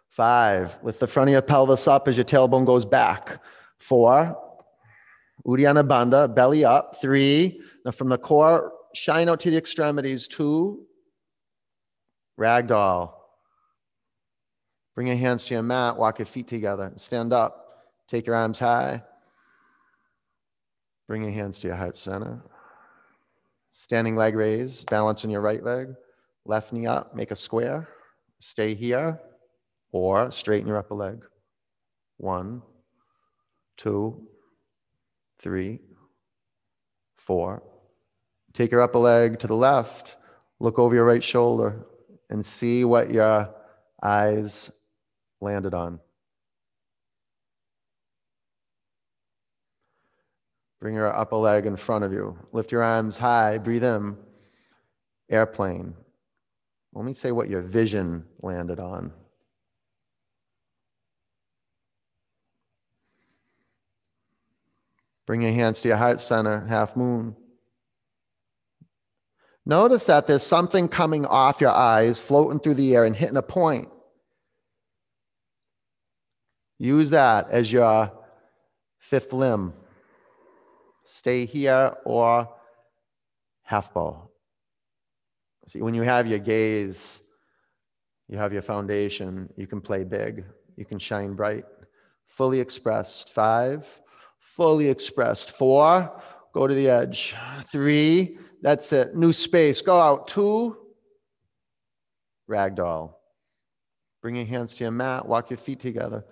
[0.10, 3.42] Five, lift the front of your pelvis up as your tailbone goes back.
[3.78, 4.36] Four,
[5.46, 7.00] Uddiyana Bandha, belly up.
[7.02, 10.28] Three, now from the core, shine out to the extremities.
[10.28, 10.86] Two,
[12.40, 13.14] Ragdoll.
[14.96, 16.92] Bring your hands to your mat, walk your feet together.
[16.96, 19.04] Stand up, take your arms high.
[21.08, 22.42] Bring your hands to your heart center.
[23.72, 25.94] Standing leg raise, balance on your right leg.
[26.46, 27.88] Left knee up, make a square.
[28.40, 29.20] Stay here
[29.92, 31.24] or straighten your upper leg.
[32.18, 32.62] One,
[33.78, 34.28] two,
[35.40, 35.80] three,
[37.16, 37.64] four.
[38.54, 40.16] Take your upper leg to the left.
[40.60, 41.86] Look over your right shoulder
[42.30, 43.54] and see what your
[44.02, 44.72] eyes
[45.42, 46.00] landed on.
[50.80, 52.38] Bring your upper leg in front of you.
[52.52, 53.58] Lift your arms high.
[53.58, 54.18] Breathe in.
[55.30, 55.94] Airplane.
[56.94, 59.12] Let me say what your vision landed on.
[65.28, 67.36] Bring your hands to your heart center, half moon.
[69.66, 73.42] Notice that there's something coming off your eyes, floating through the air and hitting a
[73.42, 73.90] point.
[76.80, 78.12] Use that as your
[78.98, 79.74] fifth limb.
[81.04, 82.48] Stay here or
[83.64, 84.30] half bow.
[85.68, 87.22] See, when you have your gaze,
[88.30, 90.46] you have your foundation, you can play big,
[90.78, 91.66] you can shine bright.
[92.26, 93.34] Fully expressed.
[93.34, 94.00] Five,
[94.58, 95.52] fully expressed.
[95.52, 96.20] Four,
[96.54, 97.36] go to the edge.
[97.72, 99.16] Three, that's it.
[99.16, 99.82] New space.
[99.82, 100.28] Go out.
[100.28, 100.76] Two,
[102.50, 103.14] ragdoll.
[104.22, 105.28] Bring your hands to your mat.
[105.28, 106.26] Walk your feet together.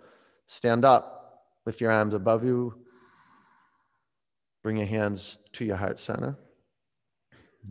[0.47, 1.43] Stand up.
[1.67, 2.73] Lift your arms above you.
[4.63, 6.35] Bring your hands to your heart center.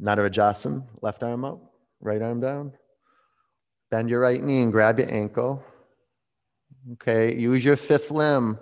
[0.00, 0.86] Natarajasana.
[1.02, 1.60] Left arm up.
[2.00, 2.72] Right arm down.
[3.90, 5.64] Bend your right knee and grab your ankle.
[6.92, 7.34] Okay.
[7.34, 8.58] Use your fifth limb.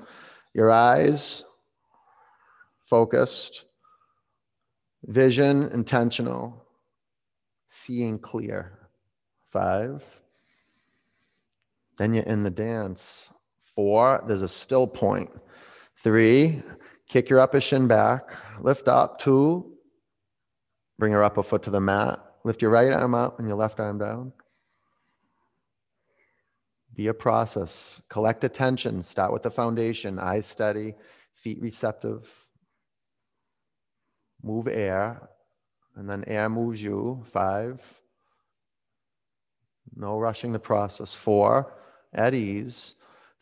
[0.54, 1.44] Your eyes
[2.92, 3.64] focused
[5.06, 6.64] Vision, intentional.
[7.68, 8.78] Seeing clear.
[9.50, 10.04] Five.
[11.98, 13.30] Then you're in the dance.
[13.64, 15.30] Four, there's a still point.
[15.96, 16.62] Three,
[17.08, 18.32] kick your upper shin back.
[18.60, 19.18] Lift up.
[19.18, 19.72] Two,
[20.98, 22.20] bring your upper foot to the mat.
[22.44, 24.32] Lift your right arm up and your left arm down.
[26.94, 28.02] Be a process.
[28.08, 29.02] Collect attention.
[29.02, 30.18] Start with the foundation.
[30.18, 30.94] Eyes steady,
[31.32, 32.41] feet receptive
[34.42, 35.28] move air,
[35.96, 37.22] and then air moves you.
[37.26, 37.80] Five.
[39.94, 41.14] No rushing the process.
[41.14, 41.74] Four,
[42.12, 42.94] at ease.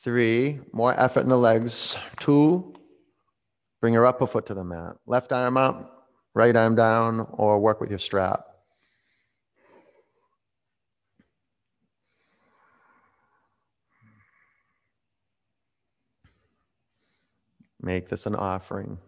[0.03, 1.97] Three, more effort in the legs.
[2.19, 2.75] Two,
[3.81, 4.97] bring your upper foot to the mat.
[5.07, 8.47] Left arm up, right arm down, or work with your strap.
[17.83, 18.99] Make this an offering.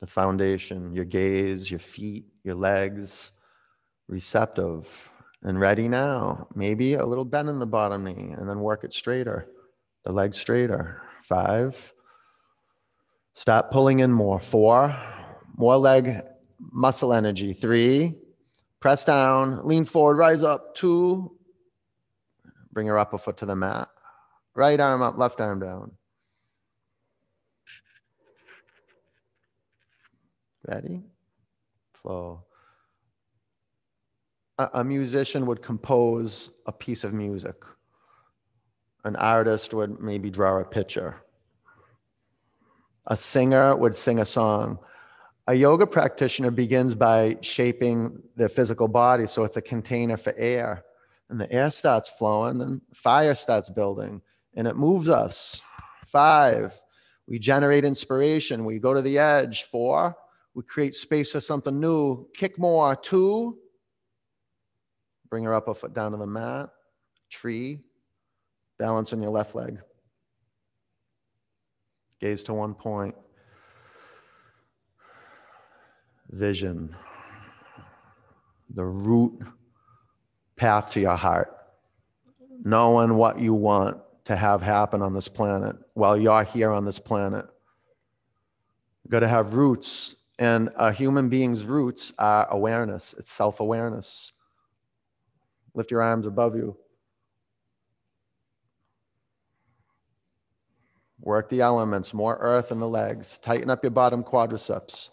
[0.00, 3.32] The foundation, your gaze, your feet, your legs,
[4.08, 5.10] receptive
[5.42, 6.46] and ready now.
[6.54, 9.46] Maybe a little bend in the bottom knee and then work it straighter.
[10.04, 11.02] the legs straighter.
[11.22, 11.92] Five.
[13.34, 14.40] Stop pulling in more.
[14.40, 14.96] Four.
[15.56, 16.22] More leg
[16.58, 17.52] muscle energy.
[17.52, 18.14] Three.
[18.80, 20.74] Press down, lean forward, rise up.
[20.74, 21.36] Two.
[22.72, 23.88] Bring your upper foot to the mat.
[24.54, 25.92] Right arm up, left arm down.
[30.66, 31.02] Ready?
[31.92, 32.44] Flow.
[34.58, 37.56] A, a musician would compose a piece of music.
[39.04, 41.16] An artist would maybe draw a picture.
[43.06, 44.78] A singer would sing a song.
[45.46, 50.84] A yoga practitioner begins by shaping their physical body so it's a container for air.
[51.30, 54.20] And the air starts flowing, then fire starts building,
[54.54, 55.62] and it moves us.
[56.06, 56.78] Five,
[57.26, 58.64] we generate inspiration.
[58.64, 59.64] We go to the edge.
[59.64, 60.16] Four,
[60.54, 62.28] we create space for something new.
[62.34, 62.96] Kick more.
[62.96, 63.58] Two,
[65.28, 66.70] bring her up a foot down to the mat.
[67.30, 67.80] Tree,
[68.78, 69.78] balance on your left leg.
[72.20, 73.14] Gaze to one point.
[76.30, 76.94] Vision,
[78.68, 79.40] the root
[80.54, 81.56] path to your heart,
[82.62, 86.98] knowing what you want to have happen on this planet while you're here on this
[86.98, 87.46] planet.
[89.02, 94.32] You've got to have roots, and a human being's roots are awareness, it's self awareness.
[95.74, 96.76] Lift your arms above you.
[101.20, 103.38] Work the elements, more earth in the legs.
[103.38, 105.10] Tighten up your bottom quadriceps.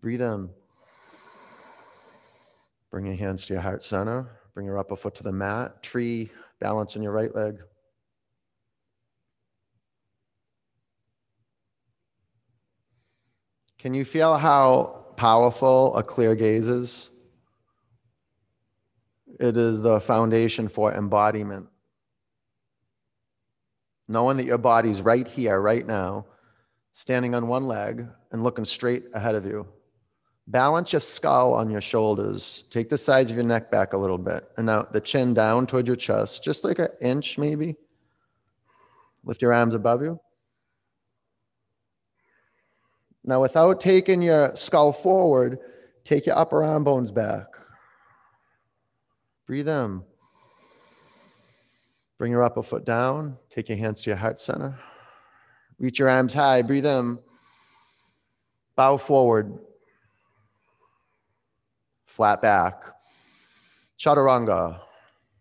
[0.00, 0.48] Breathe in.
[2.90, 4.26] Bring your hands to your heart center.
[4.54, 5.82] Bring your upper foot to the mat.
[5.82, 7.58] Tree, balance on your right leg.
[13.80, 17.08] Can you feel how powerful a clear gaze is?
[19.38, 21.66] It is the foundation for embodiment.
[24.06, 26.26] Knowing that your body's right here, right now,
[26.92, 29.66] standing on one leg and looking straight ahead of you.
[30.46, 32.66] Balance your skull on your shoulders.
[32.68, 34.46] Take the sides of your neck back a little bit.
[34.58, 37.76] And now the chin down toward your chest, just like an inch maybe.
[39.24, 40.20] Lift your arms above you.
[43.24, 45.58] Now, without taking your skull forward,
[46.04, 47.46] take your upper arm bones back.
[49.46, 50.02] Breathe in.
[52.18, 53.36] Bring your upper foot down.
[53.50, 54.78] Take your hands to your heart center.
[55.78, 56.62] Reach your arms high.
[56.62, 57.18] Breathe in.
[58.76, 59.58] Bow forward
[62.10, 62.82] flat back.
[63.98, 64.80] Chaturanga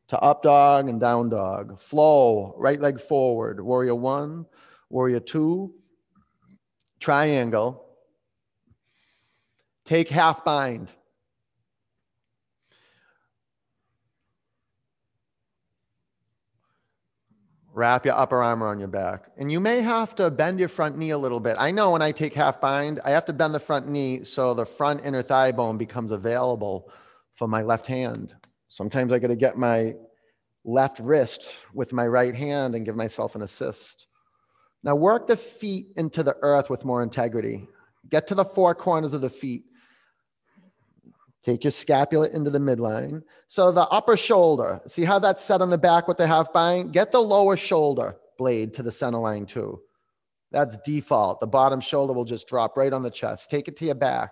[0.07, 1.79] to up dog and down dog.
[1.79, 3.59] Flow, right leg forward.
[3.59, 4.45] Warrior one,
[4.89, 5.73] warrior two,
[6.99, 7.85] triangle.
[9.85, 10.91] Take half bind.
[17.73, 19.29] Wrap your upper arm around your back.
[19.37, 21.55] And you may have to bend your front knee a little bit.
[21.57, 24.53] I know when I take half bind, I have to bend the front knee so
[24.53, 26.91] the front inner thigh bone becomes available
[27.35, 28.35] for my left hand.
[28.67, 29.93] Sometimes I got to get my
[30.65, 34.08] left wrist with my right hand and give myself an assist.
[34.83, 37.67] Now work the feet into the earth with more integrity.
[38.09, 39.65] Get to the four corners of the feet.
[41.41, 43.23] Take your scapula into the midline.
[43.47, 46.91] So the upper shoulder, see how that's set on the back with the half bind?
[46.91, 49.81] Get the lower shoulder blade to the center line too.
[50.51, 51.39] That's default.
[51.39, 53.49] The bottom shoulder will just drop right on the chest.
[53.49, 54.31] Take it to your back.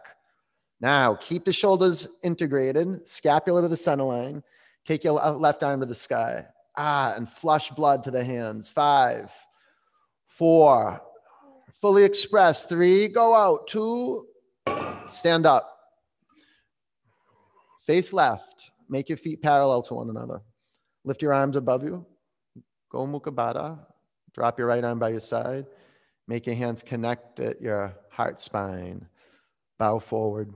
[0.82, 4.44] Now keep the shoulders integrated, scapula to the center line.
[4.86, 6.46] Take your left arm to the sky.
[6.76, 8.70] Ah, and flush blood to the hands.
[8.70, 9.34] Five,
[10.38, 11.02] four,
[11.82, 12.66] fully express.
[12.66, 13.68] Three, go out.
[13.68, 14.28] Two,
[15.08, 15.68] stand up.
[17.86, 18.72] Face left.
[18.90, 20.42] Make your feet parallel to one another.
[21.04, 22.06] Lift your arms above you.
[22.90, 23.80] Go Mukha Baddha.
[24.34, 25.66] Drop your right arm by your side.
[26.28, 29.08] Make your hands connect at your heart spine.
[29.80, 30.54] Bow forward.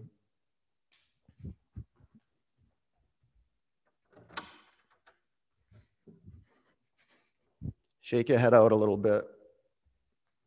[8.01, 9.23] Shake your head out a little bit.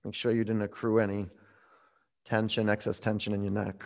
[0.05, 1.27] Make sure you didn't accrue any
[2.25, 3.85] tension, excess tension in your neck.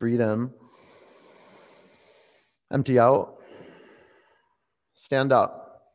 [0.00, 0.50] Breathe in.
[2.72, 3.36] Empty out.
[4.94, 5.94] Stand up.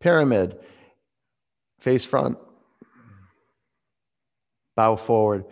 [0.00, 0.58] Pyramid.
[1.80, 2.38] Face front.
[4.76, 5.46] Bow forward.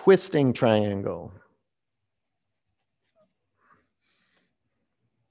[0.00, 1.30] Twisting triangle.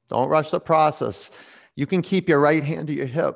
[0.10, 1.32] Don't rush the process.
[1.74, 3.36] You can keep your right hand to your hip.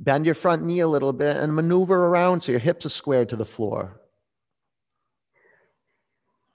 [0.00, 3.28] Bend your front knee a little bit and maneuver around so your hips are squared
[3.28, 4.00] to the floor.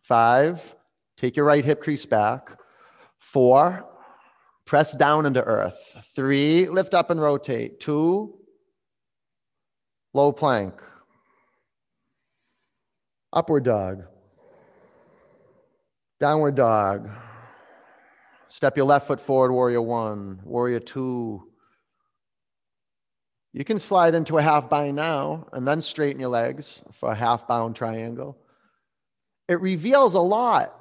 [0.01, 0.75] Five,
[1.15, 2.59] take your right hip crease back.
[3.19, 3.85] Four,
[4.65, 6.11] press down into earth.
[6.13, 7.79] Three, lift up and rotate.
[7.79, 8.37] Two,
[10.13, 10.73] low plank.
[13.37, 14.03] Upward dog.
[16.19, 17.07] Downward dog.
[18.47, 21.47] Step your left foot forward, warrior one, warrior two.
[23.53, 27.15] You can slide into a half bind now and then straighten your legs for a
[27.15, 28.39] half bound triangle.
[29.47, 30.73] It reveals a lot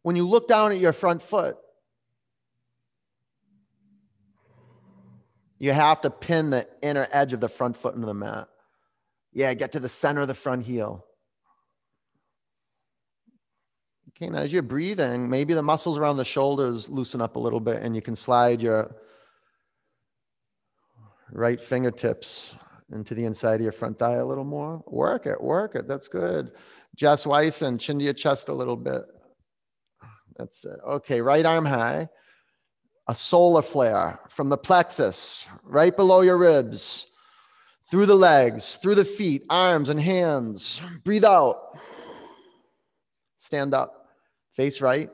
[0.00, 1.58] when you look down at your front foot.
[5.58, 8.48] You have to pin the inner edge of the front foot into the mat.
[9.36, 11.04] Yeah, get to the center of the front heel.
[14.08, 17.60] Okay, now as you're breathing, maybe the muscles around the shoulders loosen up a little
[17.60, 18.96] bit and you can slide your
[21.30, 22.56] right fingertips
[22.90, 24.82] into the inside of your front thigh a little more.
[24.86, 25.86] Work it, work it.
[25.86, 26.52] That's good.
[26.94, 29.02] Jess Wyson, chin to your chest a little bit.
[30.38, 30.80] That's it.
[30.88, 32.08] Okay, right arm high.
[33.06, 37.08] A solar flare from the plexus, right below your ribs,
[37.90, 40.82] through the legs, through the feet, arms and hands.
[41.04, 41.78] Breathe out.
[43.38, 44.08] Stand up.
[44.52, 45.10] Face right.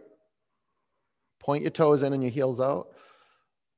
[1.40, 2.88] Point your toes in and your heels out.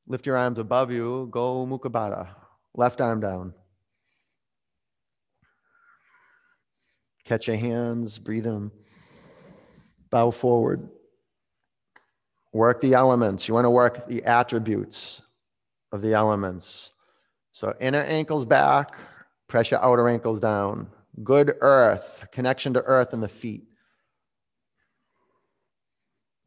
[0.07, 1.29] Lift your arms above you.
[1.31, 2.29] Go Mukha.
[2.75, 3.55] Left arm down.
[7.25, 8.71] Catch your hands, breathe in.
[10.11, 10.89] Bow forward.
[12.53, 13.49] Work the elements.
[13.49, 15.23] You want to work the attributes
[15.91, 16.93] of the elements.
[17.55, 18.97] So inner ankles back,
[19.47, 20.89] pressure outer ankles down.
[21.23, 23.69] Good earth, connection to earth in the feet.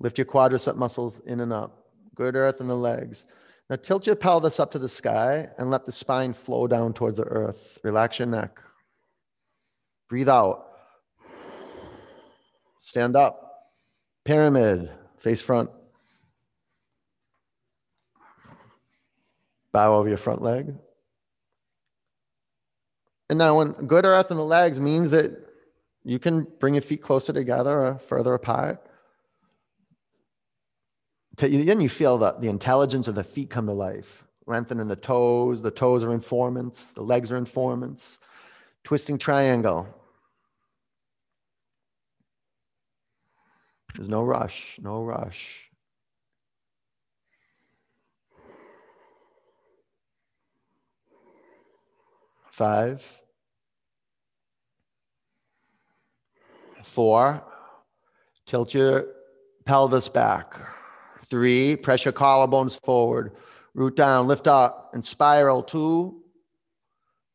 [0.01, 1.85] Lift your quadricep muscles in and up.
[2.13, 3.23] Good earth in the legs.
[3.69, 7.19] Now tilt your pelvis up to the sky and let the spine flow down towards
[7.19, 7.79] the earth.
[7.85, 8.59] Relax your neck.
[10.09, 10.65] Breathe out.
[12.79, 13.69] Stand up.
[14.25, 14.91] Pyramid.
[15.19, 15.69] Face front.
[19.71, 20.75] Bow over your front leg.
[23.29, 25.31] And now, when good earth in the legs means that
[26.03, 28.87] you can bring your feet closer together or further apart
[31.37, 34.25] then you feel the, the intelligence of the feet come to life.
[34.47, 38.17] Lengthening the toes, the toes are informants, the legs are informants.
[38.83, 39.87] Twisting triangle.
[43.95, 45.66] There's no rush, no rush.
[52.57, 53.21] Five,
[56.83, 57.43] four,
[58.47, 59.05] tilt your
[59.65, 60.55] pelvis back.
[61.29, 63.35] Three, press your collarbones forward.
[63.75, 65.61] Root down, lift up, and spiral.
[65.61, 66.23] Two,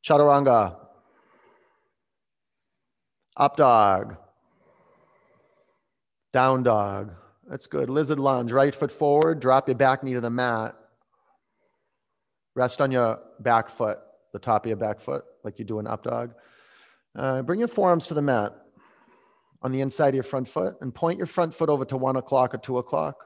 [0.05, 0.77] chaturanga.
[3.37, 4.17] Up dog.
[6.33, 7.13] Down dog.
[7.49, 7.89] That's good.
[7.89, 8.51] Lizard lunge.
[8.51, 9.39] Right foot forward.
[9.39, 10.75] Drop your back knee to the mat.
[12.57, 14.01] Rest on your back foot,
[14.33, 16.35] the top of your back foot, like you do an up dog.
[17.15, 18.55] Uh, bring your forearms to the mat
[19.61, 22.17] on the inside of your front foot and point your front foot over to one
[22.17, 23.17] o'clock or two o'clock.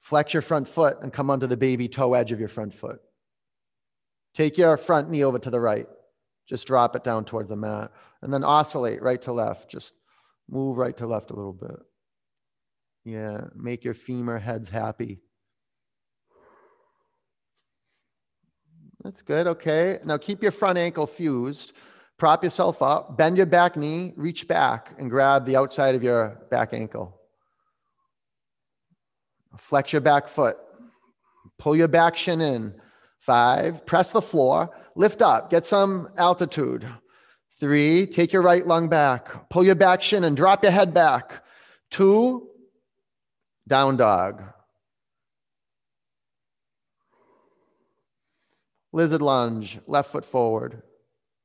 [0.00, 3.00] Flex your front foot and come onto the baby toe edge of your front foot.
[4.34, 5.86] Take your front knee over to the right.
[6.46, 7.92] Just drop it down towards the mat.
[8.22, 9.70] And then oscillate right to left.
[9.70, 9.94] Just
[10.48, 11.76] move right to left a little bit.
[13.04, 15.20] Yeah, make your femur heads happy.
[19.02, 19.46] That's good.
[19.46, 19.98] Okay.
[20.04, 21.72] Now keep your front ankle fused.
[22.18, 23.16] Prop yourself up.
[23.16, 24.12] Bend your back knee.
[24.16, 27.18] Reach back and grab the outside of your back ankle.
[29.56, 30.56] Flex your back foot.
[31.58, 32.74] Pull your back shin in.
[33.20, 34.70] Five, press the floor.
[34.96, 35.50] Lift up.
[35.50, 36.86] Get some altitude.
[37.58, 39.50] Three, take your right lung back.
[39.50, 41.44] Pull your back shin and drop your head back.
[41.90, 42.48] Two,
[43.68, 44.42] down dog.
[48.92, 50.82] Lizard lunge, left foot forward.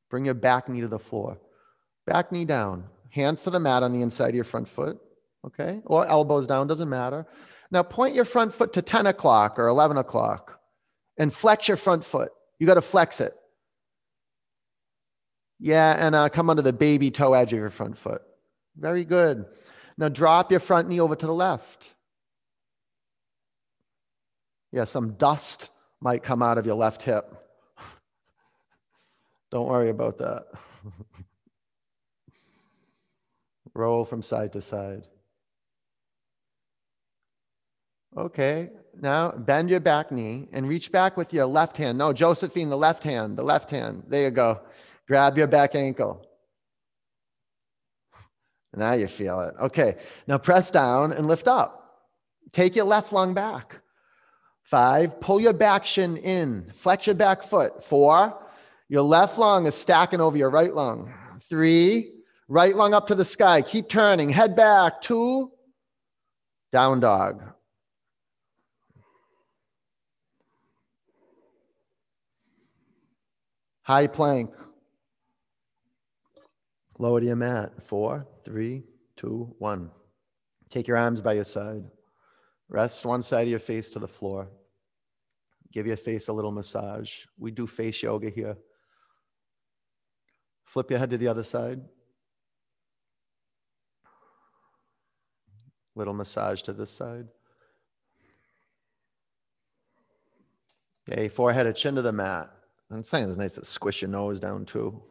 [0.10, 1.38] Bring your back knee to the floor.
[2.06, 2.86] Back knee down.
[3.10, 5.00] Hands to the mat on the inside of your front foot.
[5.46, 5.82] Okay?
[5.86, 7.26] Or elbows down, doesn't matter.
[7.72, 10.60] Now point your front foot to 10 o'clock or 11 o'clock
[11.18, 12.32] and flex your front foot.
[12.60, 13.34] You got to flex it.
[15.60, 18.22] Yeah, and uh, come under the baby toe edge of your front foot.
[18.76, 19.46] Very good.
[19.98, 21.93] Now drop your front knee over to the left.
[24.72, 25.70] Yeah, some dust
[26.02, 27.26] might come out of your left hip.
[29.52, 30.48] Don't worry about that.
[33.74, 35.04] Roll from side to side.
[38.18, 38.70] Okay.
[39.02, 41.98] Now bend your back knee and reach back with your left hand.
[41.98, 44.04] No, Josephine, the left hand, the left hand.
[44.08, 44.62] There you go.
[45.08, 46.26] Grab your back ankle.
[48.76, 49.56] Now you feel it.
[49.60, 49.98] Okay.
[50.28, 51.82] Now press down and lift up.
[52.52, 53.82] Take your left lung back.
[54.66, 56.72] Five, pull your back shin in.
[56.74, 57.84] Flex your back foot.
[57.84, 58.36] Four,
[58.89, 61.13] your left lung is stacking over your right lung.
[61.41, 62.16] Three,
[62.47, 63.61] right lung up to the sky.
[63.61, 64.28] Keep turning.
[64.28, 65.01] Head back.
[65.01, 65.51] Two,
[66.72, 67.43] down dog.
[73.84, 74.49] High plank.
[76.97, 77.72] Lower to your mat.
[77.86, 78.82] Four, three,
[79.16, 79.91] two, one.
[80.70, 81.84] Take your arms by your side.
[82.70, 84.47] Rest one side of your face to the floor.
[85.72, 87.26] Give your face a little massage.
[87.38, 88.57] We do face yoga here.
[90.63, 91.82] Flip your head to the other side.
[95.95, 97.28] Little massage to this side.
[101.09, 102.49] Okay, forehead or chin to the mat.
[102.91, 105.01] I'm saying it's nice to squish your nose down too.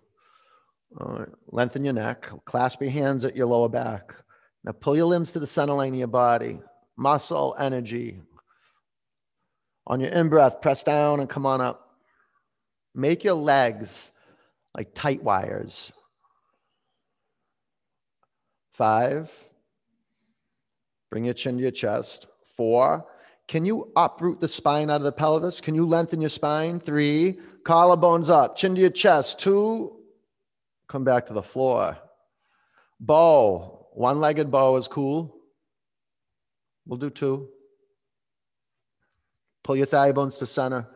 [1.00, 1.28] All right.
[1.48, 2.30] Lengthen your neck.
[2.44, 4.14] Clasp your hands at your lower back.
[4.64, 6.60] Now pull your limbs to the center line of your body.
[6.96, 8.20] Muscle energy.
[9.86, 11.96] On your in breath, press down and come on up.
[12.94, 14.12] Make your legs
[14.74, 15.92] like tight wires.
[18.72, 19.32] Five.
[21.10, 22.26] Bring your chin to your chest.
[22.56, 23.06] Four.
[23.46, 25.60] Can you uproot the spine out of the pelvis?
[25.60, 26.80] Can you lengthen your spine?
[26.80, 27.38] Three.
[27.62, 28.56] Collarbones up.
[28.56, 29.38] Chin to your chest.
[29.38, 29.96] Two.
[30.88, 31.98] Come back to the floor.
[33.00, 33.86] Bow.
[33.92, 35.33] One legged bow is cool.
[36.86, 37.48] We'll do two.
[39.62, 40.86] Pull your thigh bones to center.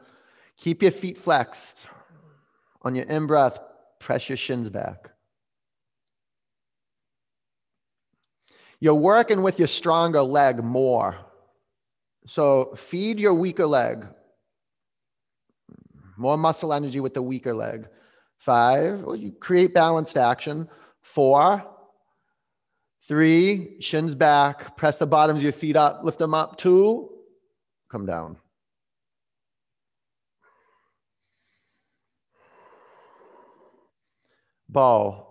[0.57, 1.87] Keep your feet flexed.
[2.83, 3.59] On your in breath,
[3.99, 5.11] press your shins back.
[8.81, 11.17] You're working with your stronger leg more.
[12.27, 14.07] So feed your weaker leg.
[16.17, 17.89] More muscle energy with the weaker leg.
[18.37, 20.69] Five, you create balanced action.
[21.01, 21.65] Four,
[23.03, 26.57] three, shins back, press the bottoms of your feet up, lift them up.
[26.57, 27.11] Two,
[27.91, 28.37] come down.
[34.69, 35.25] Bow.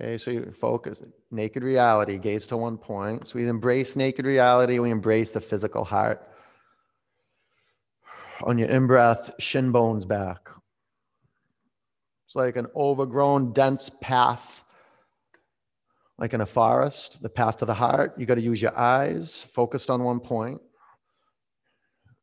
[0.00, 3.26] Okay, so you focus, naked reality, gaze to one point.
[3.26, 6.24] So we embrace naked reality, we embrace the physical heart.
[8.44, 10.48] On your in breath, shin bones back.
[12.26, 14.62] It's like an overgrown, dense path,
[16.18, 18.14] like in a forest, the path to the heart.
[18.18, 20.60] You got to use your eyes, focused on one point.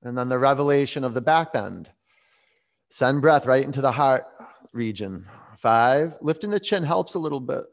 [0.03, 1.89] And then the revelation of the back bend.
[2.89, 4.25] Send breath right into the heart
[4.73, 5.25] region.
[5.57, 7.63] Five, lifting the chin helps a little bit.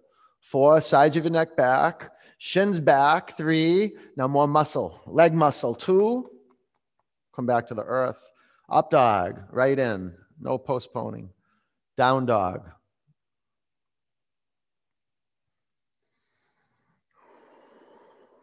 [0.41, 3.37] Four, sides of your neck back, shins back.
[3.37, 5.75] Three, now more muscle, leg muscle.
[5.75, 6.31] Two,
[7.35, 8.21] come back to the earth.
[8.69, 11.31] Up dog, right in, no postponing.
[11.97, 12.71] Down dog.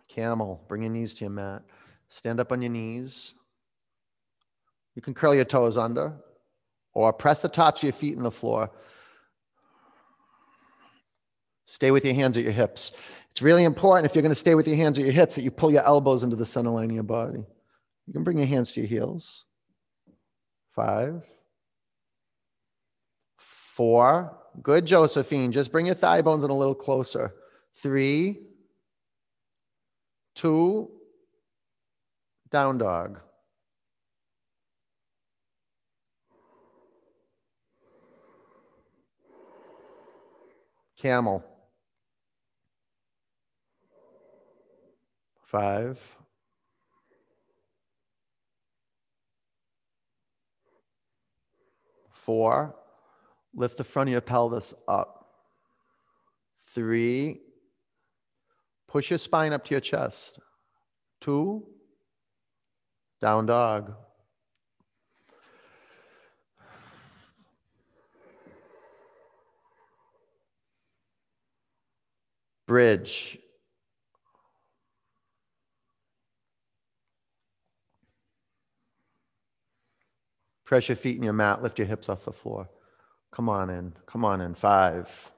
[0.10, 1.62] Camel, bring your knees to your mat.
[2.08, 3.34] Stand up on your knees.
[4.96, 6.14] You can curl your toes under
[6.94, 8.72] or press the tops of your feet in the floor.
[11.66, 12.94] Stay with your hands at your hips.
[13.30, 15.44] It's really important if you're going to stay with your hands at your hips that
[15.44, 17.46] you pull your elbows into the center line of your body.
[18.08, 19.46] You can bring your hands to your heels.
[20.76, 21.22] Five,
[23.38, 24.36] four.
[24.64, 25.52] Good, Josephine.
[25.52, 27.36] Just bring your thigh bones in a little closer.
[27.76, 28.49] Three,
[30.40, 30.90] two,
[32.50, 33.20] down dog.
[40.98, 41.44] Camel.
[45.44, 46.00] Five.
[52.14, 52.76] Four.
[53.54, 55.34] Lift the front of your pelvis up.
[56.68, 57.42] Three.
[58.90, 60.40] Push your spine up to your chest.
[61.22, 61.64] Two.
[63.22, 63.94] Down dog.
[72.66, 73.38] Bridge.
[80.66, 82.70] Press your feet in your mat, lift your hips off the floor.
[83.32, 84.54] Come on in, come on in.
[84.54, 85.32] Five.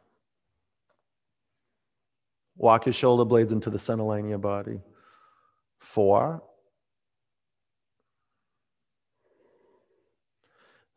[2.61, 4.79] Walk your shoulder blades into the center line of your body.
[5.79, 6.43] Four.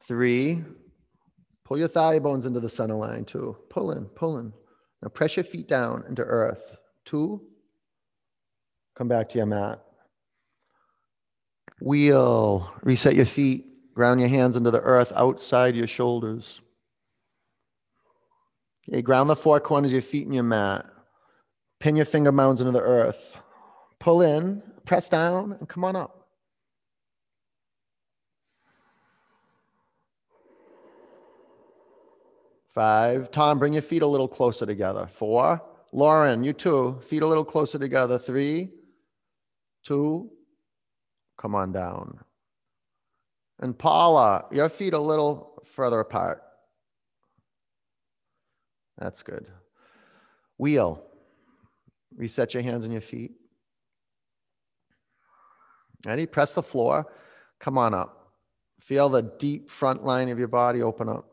[0.02, 0.62] Three.
[1.64, 3.56] Pull your thigh bones into the center line too.
[3.70, 4.52] Pull in, pull in.
[5.00, 6.76] Now press your feet down into earth.
[7.06, 7.40] Two.
[8.94, 9.82] Come back to your mat.
[11.80, 12.74] Wheel.
[12.82, 13.94] Reset your feet.
[13.94, 16.60] Ground your hands into the earth outside your shoulders.
[18.86, 20.84] Okay, ground the four corners of your feet in your mat.
[21.84, 23.36] Pin your finger mounds into the earth.
[23.98, 26.28] Pull in, press down, and come on up.
[32.74, 33.30] Five.
[33.30, 35.06] Tom, bring your feet a little closer together.
[35.06, 35.60] Four.
[35.92, 36.98] Lauren, you too.
[37.02, 38.18] Feet a little closer together.
[38.18, 38.70] Three,
[39.82, 40.30] two,
[41.36, 42.18] come on down.
[43.58, 46.40] And Paula, your feet a little further apart.
[48.96, 49.46] That's good.
[50.56, 51.10] Wheel.
[52.16, 53.32] Reset your hands and your feet.
[56.06, 56.26] Ready?
[56.26, 57.06] Press the floor.
[57.60, 58.32] Come on up.
[58.80, 61.26] Feel the deep front line of your body open up.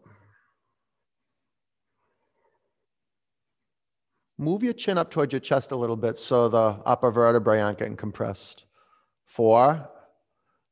[4.38, 7.78] Move your chin up towards your chest a little bit so the upper vertebrae aren't
[7.78, 8.66] getting compressed.
[9.26, 9.88] Four.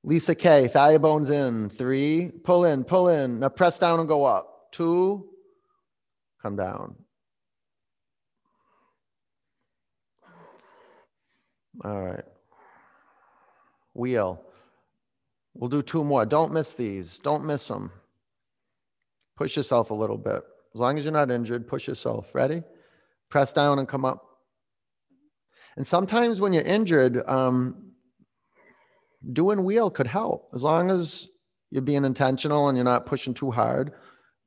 [0.04, 1.70] Lisa K, thigh bones in.
[1.70, 2.32] Three.
[2.44, 3.42] Pull in, pull in.
[3.42, 4.72] Now press down and go up.
[4.72, 5.30] Two.
[6.42, 6.96] Come down.
[11.84, 12.26] All right.
[13.94, 14.42] Wheel.
[15.54, 16.26] We'll do two more.
[16.26, 17.20] Don't miss these.
[17.20, 17.92] Don't miss them.
[19.36, 20.42] Push yourself a little bit.
[20.74, 22.34] As long as you're not injured, push yourself.
[22.36, 22.64] Ready?
[23.30, 24.26] Press down and come up.
[25.78, 27.92] And sometimes when you're injured, um,
[29.34, 31.28] doing wheel could help as long as
[31.72, 33.94] you're being intentional and you're not pushing too hard.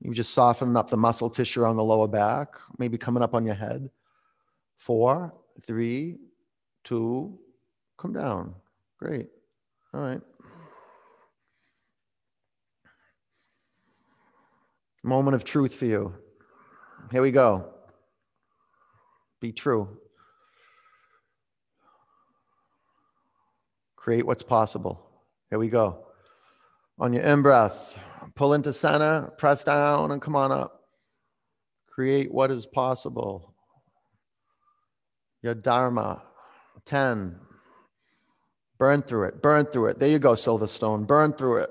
[0.01, 3.47] You just soften up the muscle tissue on the lower back, maybe coming up on
[3.47, 3.89] your head.
[4.79, 5.33] Four,
[5.65, 6.19] three,
[6.85, 7.39] two,
[7.99, 8.55] come down.
[8.99, 9.29] Great.
[9.95, 10.21] All right.
[15.05, 16.15] Moment of truth for you.
[17.11, 17.73] Here we go.
[19.41, 19.89] Be true.
[23.97, 25.05] Create what's possible.
[25.51, 26.07] Here we go.
[26.99, 27.99] On your in breath,
[28.37, 30.83] pull into center, press down, and come on up.
[31.89, 33.55] Create what is possible.
[35.43, 36.23] Your Dharma,
[36.87, 37.39] 10.
[38.79, 39.99] Burn through it, burn through it.
[39.99, 41.07] There you go, Silverstone.
[41.07, 41.71] Burn through it.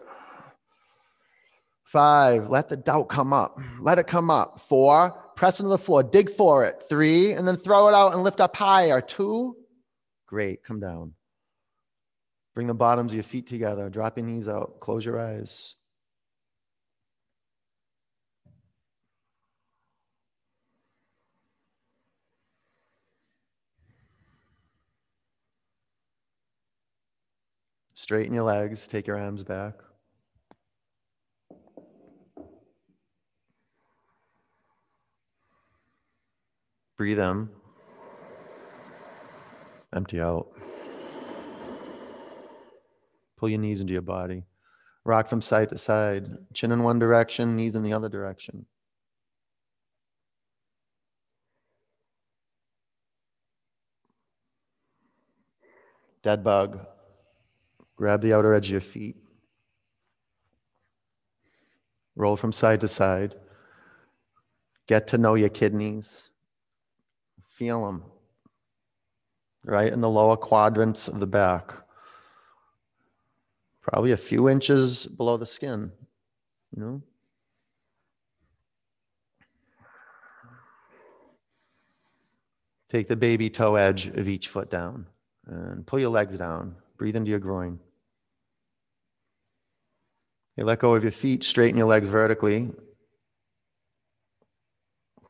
[1.84, 3.60] Five, let the doubt come up.
[3.82, 4.62] Let it come up.
[4.62, 6.84] Four, press into the floor, dig for it.
[6.88, 9.02] Three, and then throw it out and lift up higher.
[9.02, 9.58] Two,
[10.26, 11.14] great, come down.
[12.54, 15.76] Bring the bottoms of your feet together, drop your knees out, close your eyes.
[28.12, 29.74] Straighten your legs, take your arms back.
[36.98, 37.48] Breathe in.
[39.96, 40.50] Empty out.
[43.38, 44.44] Pull your knees into your body.
[45.06, 46.32] Rock from side to side.
[46.54, 48.66] Chin in one direction, knees in the other direction.
[56.22, 56.86] Dead bug.
[58.02, 59.16] Grab the outer edge of your feet.
[62.16, 63.36] Roll from side to side.
[64.88, 66.32] Get to know your kidneys.
[67.48, 68.04] Feel them
[69.66, 71.74] right in the lower quadrants of the back.
[73.82, 75.92] Probably a few inches below the skin,
[76.76, 77.04] you know?
[82.90, 85.06] Take the baby toe edge of each foot down
[85.46, 86.76] and pull your legs down.
[86.98, 87.80] Breathe into your groin.
[90.62, 92.70] You let go of your feet, straighten your legs vertically.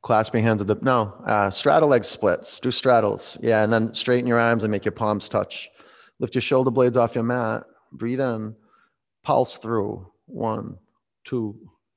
[0.02, 2.60] Clasp your hands at the, no, uh, straddle leg splits.
[2.60, 3.38] Do straddles.
[3.42, 5.70] Yeah, and then straighten your arms and make your palms touch.
[6.20, 7.64] Lift your shoulder blades off your mat.
[7.94, 8.54] Breathe in.
[9.24, 10.06] Pulse through.
[10.26, 10.78] One,
[11.24, 11.56] two,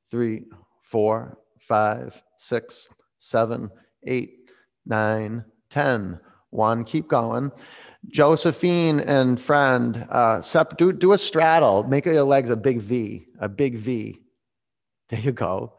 [0.09, 0.45] three,
[0.85, 2.87] four, five, six,
[3.19, 3.69] seven,
[4.07, 4.49] eight,
[4.87, 6.21] nine, ten.
[6.55, 7.51] One, keep going.
[8.07, 11.83] Josephine and friend, uh, sep- do, do a straddle.
[11.83, 14.21] Make your legs a big V, a big V.
[15.09, 15.75] There you go.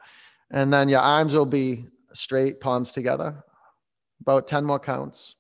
[0.52, 3.44] And then your arms will be straight, palms together.
[4.20, 5.36] About 10 more counts.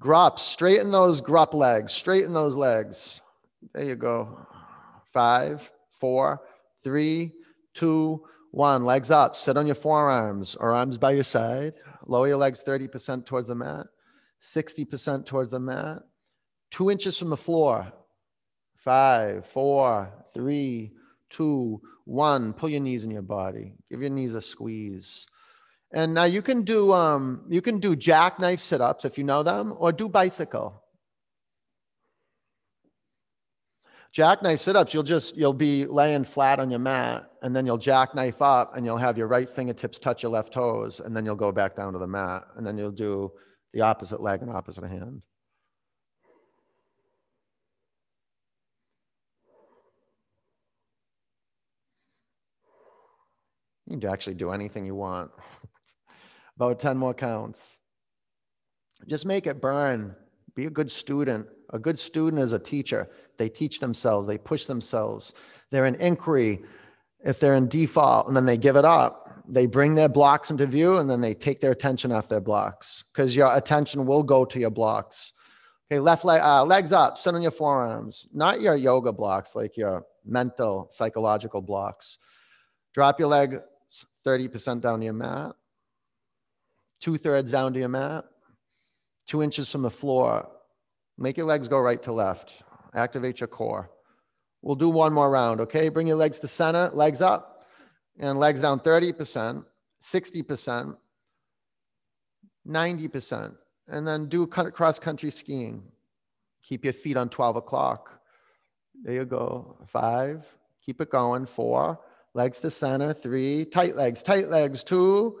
[0.00, 3.22] Grup, straighten those grup legs, straighten those legs.
[3.74, 4.44] There you go.
[5.12, 6.42] Five, four,
[6.82, 7.32] three,
[7.74, 8.84] two, one.
[8.84, 9.36] Legs up.
[9.36, 11.74] Sit on your forearms or arms by your side.
[12.10, 13.86] Lower your legs 30% towards the mat,
[14.42, 16.02] 60% towards the mat.
[16.72, 17.92] Two inches from the floor.
[18.74, 20.90] Five, four, three,
[21.28, 22.52] two, one.
[22.52, 23.74] Pull your knees in your body.
[23.88, 25.28] Give your knees a squeeze.
[25.92, 29.72] And now you can do um, you can do jackknife sit-ups if you know them,
[29.78, 30.79] or do bicycle.
[34.12, 38.42] Jackknife sit-ups, you'll just you'll be laying flat on your mat, and then you'll jackknife
[38.42, 41.52] up, and you'll have your right fingertips touch your left toes, and then you'll go
[41.52, 43.30] back down to the mat, and then you'll do
[43.72, 45.22] the opposite leg and opposite hand.
[53.90, 55.32] You can actually do anything you want.
[56.56, 57.80] About 10 more counts.
[59.08, 60.14] Just make it burn.
[60.54, 61.48] Be a good student.
[61.72, 63.08] A good student is a teacher.
[63.40, 65.32] They teach themselves, they push themselves.
[65.70, 66.62] They're in inquiry
[67.24, 69.42] if they're in default and then they give it up.
[69.48, 73.02] They bring their blocks into view and then they take their attention off their blocks
[73.10, 75.32] because your attention will go to your blocks.
[75.90, 79.74] Okay, left leg, uh, legs up, sit on your forearms, not your yoga blocks, like
[79.74, 82.18] your mental, psychological blocks.
[82.92, 83.58] Drop your leg
[84.26, 85.52] 30% down to your mat,
[87.00, 88.26] two thirds down to your mat,
[89.26, 90.46] two inches from the floor.
[91.16, 92.62] Make your legs go right to left.
[92.94, 93.90] Activate your core.
[94.62, 95.88] We'll do one more round, okay?
[95.88, 97.64] Bring your legs to center, legs up,
[98.18, 99.64] and legs down 30%,
[100.00, 100.96] 60%,
[102.66, 103.56] 90%.
[103.88, 105.82] And then do cross country skiing.
[106.62, 108.20] Keep your feet on 12 o'clock.
[109.02, 109.78] There you go.
[109.86, 110.46] Five.
[110.84, 111.46] Keep it going.
[111.46, 111.98] Four
[112.34, 115.38] legs to center, three, tight legs, tight legs, two,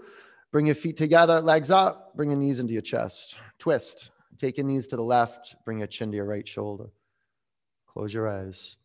[0.52, 4.66] bring your feet together, legs up, bring your knees into your chest, twist, take your
[4.66, 6.86] knees to the left, bring your chin to your right shoulder.
[7.92, 8.76] Close your eyes.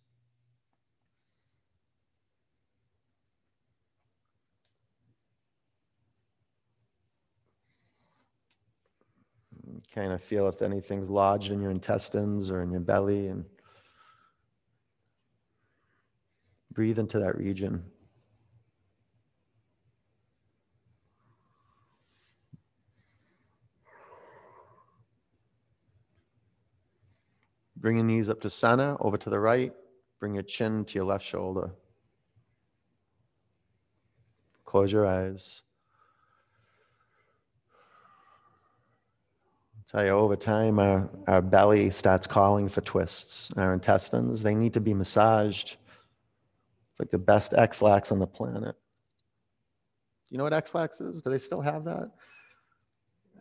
[9.94, 13.46] Kind of feel if anything's lodged in your intestines or in your belly and
[16.74, 17.84] breathe into that region.
[27.86, 29.72] Bring your knees up to center, over to the right.
[30.20, 31.70] Bring your chin to your left shoulder.
[34.64, 35.62] Close your eyes.
[39.78, 43.52] I'll tell you, over time, our, our belly starts calling for twists.
[43.56, 45.78] Our intestines, they need to be massaged.
[46.90, 48.74] It's like the best Ex-Lax on the planet.
[48.74, 51.22] Do you know what Ex-Lax is?
[51.22, 52.10] Do they still have that?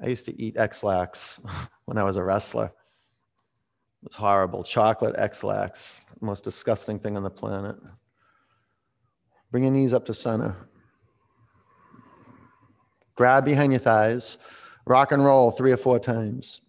[0.02, 1.40] I used to eat Ex-Lax
[1.86, 2.70] when I was a wrestler.
[4.04, 4.62] Was horrible.
[4.62, 7.76] Chocolate Ex-Lax, most disgusting thing on the planet.
[9.50, 10.68] Bring your knees up to center.
[13.14, 14.38] Grab behind your thighs.
[14.86, 16.60] Rock and roll three or four times.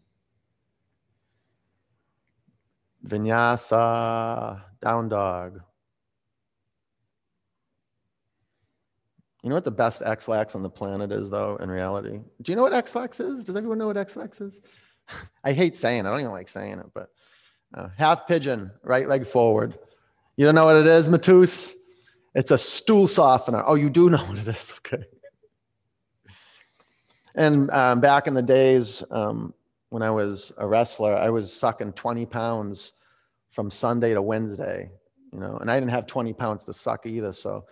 [3.06, 5.60] Vinyasa, down dog.
[9.44, 12.20] You know what the best Ex-Lax on the planet is, though, in reality?
[12.42, 13.44] Do you know what Ex-Lax is?
[13.44, 14.62] Does everyone know what Ex-Lax is?
[15.44, 16.08] I hate saying it.
[16.08, 17.10] I don't even like saying it, but
[17.76, 19.78] uh, half pigeon, right leg forward.
[20.38, 21.74] You don't know what it is, Matus?
[22.34, 23.64] It's a stool softener.
[23.66, 24.74] Oh, you do know what it is.
[24.86, 25.04] Okay.
[27.38, 29.54] And um, back in the days um,
[29.90, 32.94] when I was a wrestler, I was sucking 20 pounds
[33.52, 34.90] from Sunday to Wednesday,
[35.34, 37.34] you know, and I didn't have 20 pounds to suck either.
[37.34, 37.66] So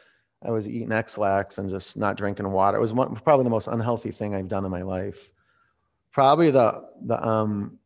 [0.45, 2.77] I was eating Ex-Lax and just not drinking water.
[2.77, 5.29] It was one, probably the most unhealthy thing I've done in my life.
[6.11, 7.79] Probably the, the, um,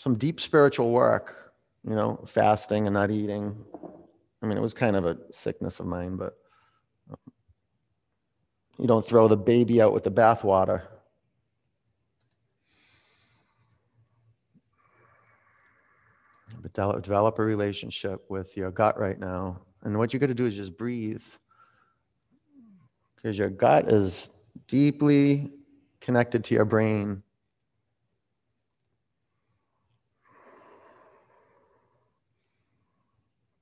[0.00, 1.52] some deep spiritual work,
[1.86, 3.54] you know, fasting and not eating.
[4.42, 6.38] I mean, it was kind of a sickness of mine, but
[7.10, 7.32] um,
[8.78, 10.84] you don't throw the baby out with the bathwater.
[16.62, 19.60] But develop a relationship with your gut right now.
[19.82, 21.22] And what you're going to do is just breathe.
[23.16, 24.30] Because your gut is
[24.66, 25.52] deeply
[26.00, 27.22] connected to your brain.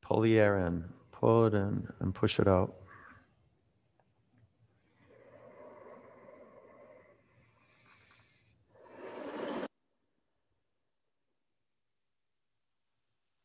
[0.09, 2.74] Pull the air in, pull it in, and push it out.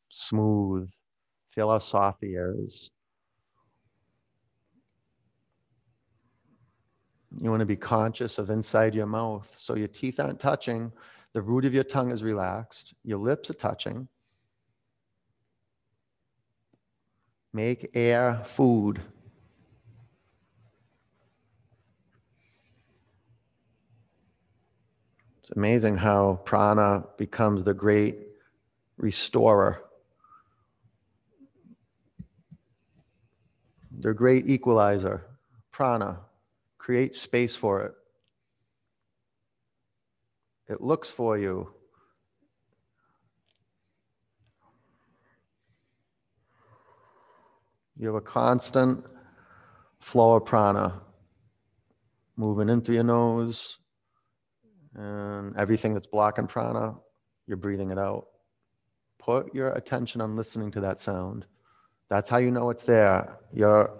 [0.07, 0.89] Smooth.
[1.51, 2.89] Feel how soft the air is.
[7.41, 9.53] You want to be conscious of inside your mouth.
[9.57, 10.93] So your teeth aren't touching.
[11.34, 12.93] The root of your tongue is relaxed.
[13.03, 14.07] Your lips are touching.
[17.54, 18.99] Make air food.
[25.39, 28.18] It's amazing how prana becomes the great
[28.97, 29.84] restorer.
[33.99, 35.28] The great equalizer,
[35.72, 36.22] prana.
[36.78, 37.93] Create space for it.
[40.68, 41.74] It looks for you.
[47.98, 49.06] You have a constant
[50.00, 51.02] flow of prana
[52.36, 53.80] moving in through your nose,
[54.96, 56.96] and everything that's blocking prana,
[57.48, 58.28] you're breathing it out.
[59.20, 61.46] Put your attention on listening to that sound.
[62.10, 63.38] That's how you know it's there.
[63.54, 63.98] You're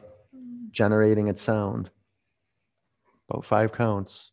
[0.72, 1.90] generating its sound.
[3.30, 4.32] About five counts.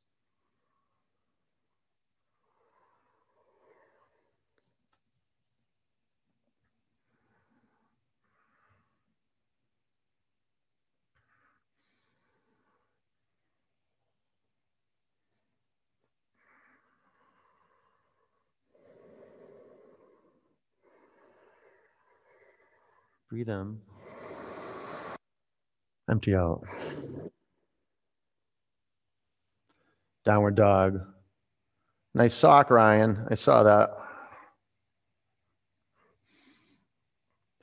[23.31, 23.78] Breathe in.
[26.11, 26.64] Empty out.
[30.24, 30.99] Downward dog.
[32.12, 33.28] Nice sock, Ryan.
[33.31, 33.91] I saw that.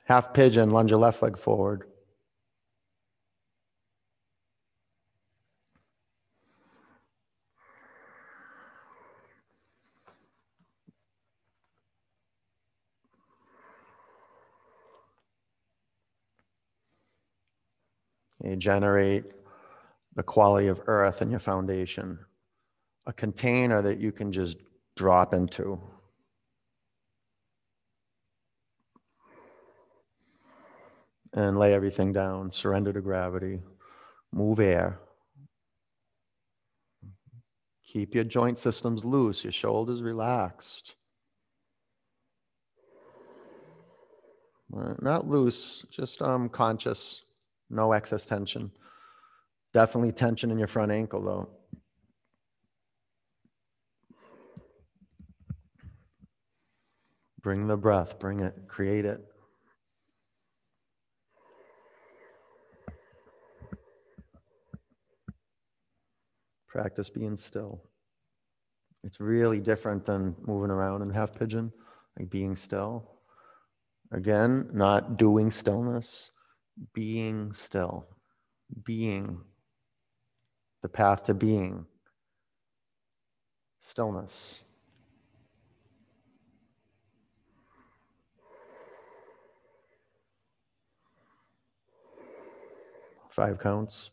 [0.06, 1.82] Half pigeon, lunge your left leg forward.
[18.56, 19.24] Generate
[20.14, 22.18] the quality of earth in your foundation,
[23.06, 24.58] a container that you can just
[24.96, 25.80] drop into.
[31.34, 33.60] And lay everything down, surrender to gravity,
[34.32, 34.98] move air.
[37.86, 40.96] Keep your joint systems loose, your shoulders relaxed.
[44.70, 47.22] Not loose, just um, conscious.
[47.70, 48.70] No excess tension.
[49.74, 51.48] Definitely tension in your front ankle, though.
[57.42, 59.24] Bring the breath, bring it, create it.
[66.66, 67.82] Practice being still.
[69.04, 71.72] It's really different than moving around in half pigeon,
[72.18, 73.20] like being still.
[74.12, 76.30] Again, not doing stillness,
[76.94, 78.06] being still,
[78.84, 79.40] being,
[80.82, 81.86] the path to being,
[83.78, 84.64] stillness.
[93.30, 94.10] Five counts.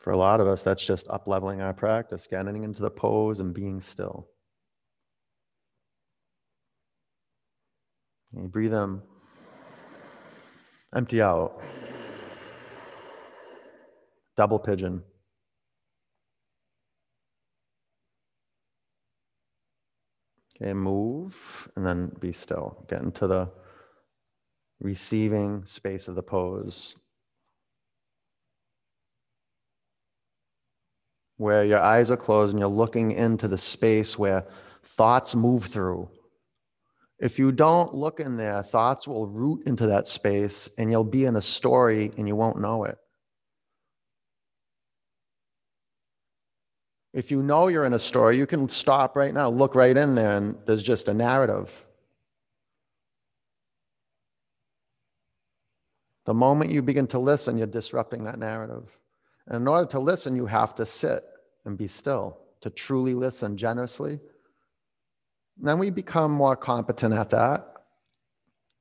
[0.00, 3.38] For a lot of us, that's just up leveling our practice, getting into the pose
[3.40, 4.28] and being still.
[8.32, 9.02] You breathe in,
[10.96, 11.60] empty out.
[14.36, 15.02] Double pigeon.
[20.56, 22.86] Okay, move and then be still.
[22.88, 23.50] Get into the
[24.80, 26.96] receiving space of the pose.
[31.40, 34.44] Where your eyes are closed and you're looking into the space where
[34.82, 36.06] thoughts move through.
[37.18, 41.24] If you don't look in there, thoughts will root into that space and you'll be
[41.24, 42.98] in a story and you won't know it.
[47.14, 50.14] If you know you're in a story, you can stop right now, look right in
[50.14, 51.86] there, and there's just a narrative.
[56.26, 58.98] The moment you begin to listen, you're disrupting that narrative.
[59.46, 61.24] And in order to listen, you have to sit
[61.64, 64.18] and be still, to truly listen generously.
[65.58, 67.66] And then we become more competent at that.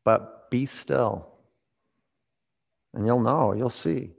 [0.06, 1.28] But be still.
[2.94, 4.12] And you'll know, you'll see.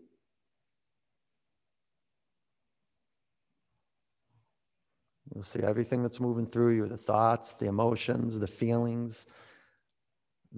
[5.34, 9.26] You'll see everything that's moving through you the thoughts, the emotions, the feelings,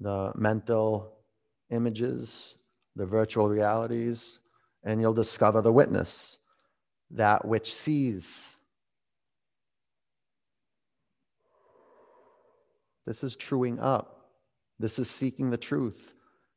[0.01, 1.19] the mental
[1.71, 2.57] images,
[2.97, 4.41] the virtual realities,
[4.85, 6.39] and you'll discover the witness
[7.13, 8.57] that which sees.
[13.07, 14.31] This is truing up.
[14.79, 16.15] This is seeking the truth,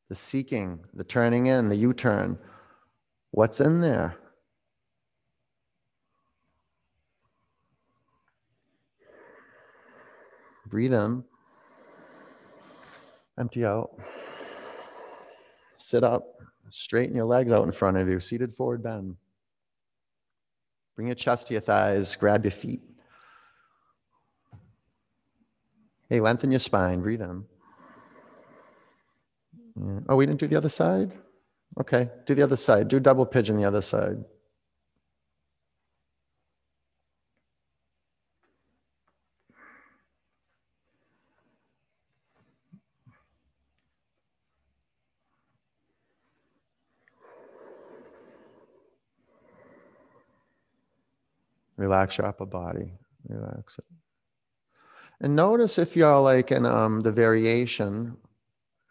[0.09, 2.37] the seeking, the turning in, the U turn.
[3.31, 4.15] What's in there?
[10.67, 11.23] Breathe in,
[13.37, 13.91] empty out,
[15.77, 16.25] sit up,
[16.69, 19.15] straighten your legs out in front of you, seated forward bend.
[20.95, 22.81] Bring your chest to your thighs, grab your feet.
[26.09, 27.45] Hey, lengthen your spine, breathe in.
[30.07, 31.11] Oh, we didn't do the other side?
[31.79, 32.87] Okay, do the other side.
[32.87, 34.23] Do double pigeon the other side.
[51.77, 52.93] Relax your upper body.
[53.27, 53.85] Relax it.
[55.21, 58.17] And notice if you're like in um, the variation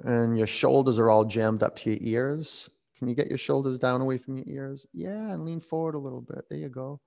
[0.04, 2.68] and your shoulders are all jammed up to your ears.
[2.98, 4.86] Can you get your shoulders down away from your ears?
[4.92, 6.44] Yeah, and lean forward a little bit.
[6.48, 7.00] There you go.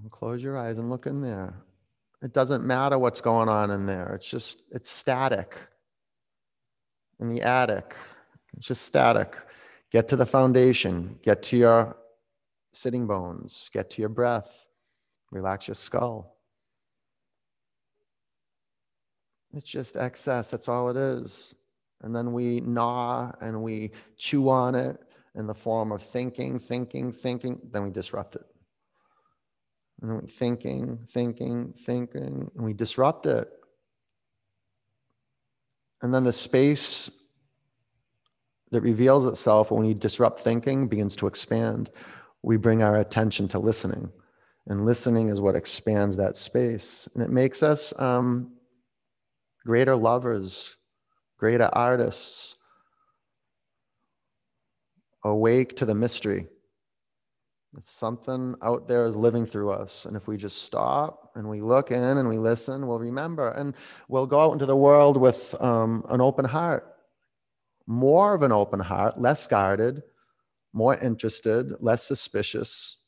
[0.00, 1.54] And close your eyes and look in there.
[2.22, 4.14] It doesn't matter what's going on in there.
[4.14, 5.56] It's just, it's static.
[7.18, 7.94] In the attic,
[8.56, 9.36] it's just static.
[9.90, 11.96] Get to the foundation, get to your
[12.72, 14.66] sitting bones, get to your breath,
[15.30, 16.36] relax your skull.
[19.52, 20.50] It's just excess.
[20.50, 21.54] That's all it is.
[22.02, 24.98] And then we gnaw and we chew on it
[25.34, 27.58] in the form of thinking, thinking, thinking.
[27.70, 28.44] Then we disrupt it.
[30.00, 33.48] And then we thinking, thinking, thinking, and we disrupt it.
[36.02, 37.10] And then the space
[38.70, 41.90] that reveals itself when we disrupt thinking begins to expand.
[42.42, 44.10] We bring our attention to listening.
[44.66, 47.08] And listening is what expands that space.
[47.14, 48.52] And it makes us um,
[49.64, 50.76] greater lovers,
[51.38, 52.56] greater artists,
[55.24, 56.46] awake to the mystery.
[57.76, 60.04] It's something out there is living through us.
[60.04, 63.50] And if we just stop and we look in and we listen, we'll remember.
[63.50, 63.74] And
[64.08, 66.96] we'll go out into the world with um, an open heart,
[67.86, 70.02] more of an open heart, less guarded,
[70.72, 72.98] more interested, less suspicious.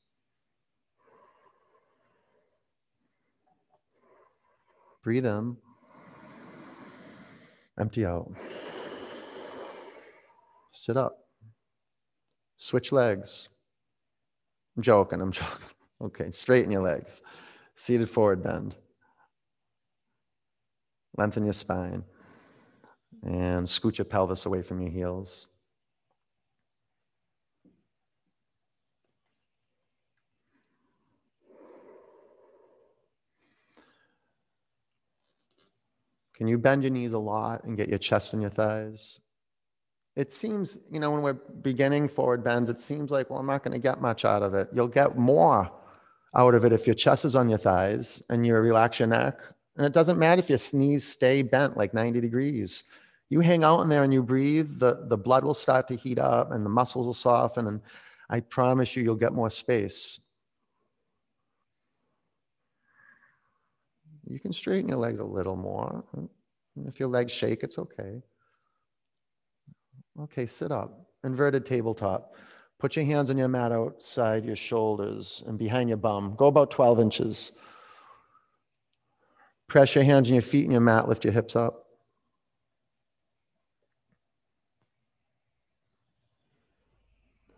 [5.03, 5.57] Breathe in.
[7.79, 8.31] Empty out.
[10.73, 11.17] Sit up.
[12.57, 13.49] Switch legs.
[14.77, 15.21] I'm joking.
[15.21, 15.67] I'm joking.
[16.01, 17.23] Okay, straighten your legs.
[17.75, 18.77] Seated forward bend.
[21.17, 22.05] Lengthen your spine.
[23.25, 25.47] And scoot your pelvis away from your heels.
[36.43, 39.21] Can you bend your knees a lot and get your chest and your thighs?
[40.17, 43.63] It seems, you know, when we're beginning forward bends, it seems like, well, I'm not
[43.63, 44.69] going to get much out of it.
[44.75, 45.71] You'll get more
[46.35, 49.39] out of it if your chest is on your thighs and you relax your neck.
[49.77, 52.83] And it doesn't matter if your knees stay bent like 90 degrees.
[53.31, 56.19] You hang out in there and you breathe, the, the blood will start to heat
[56.19, 57.69] up and the muscles will soften.
[57.69, 57.81] And
[58.31, 60.19] I promise you, you'll get more space.
[64.29, 66.05] You can straighten your legs a little more.
[66.87, 68.23] If your legs shake, it's okay.
[70.21, 71.07] Okay, sit up.
[71.25, 72.35] Inverted tabletop.
[72.79, 76.35] Put your hands on your mat outside your shoulders and behind your bum.
[76.37, 77.53] Go about 12 inches.
[79.69, 81.09] Press your hands on your feet and your mat.
[81.09, 81.87] Lift your hips up.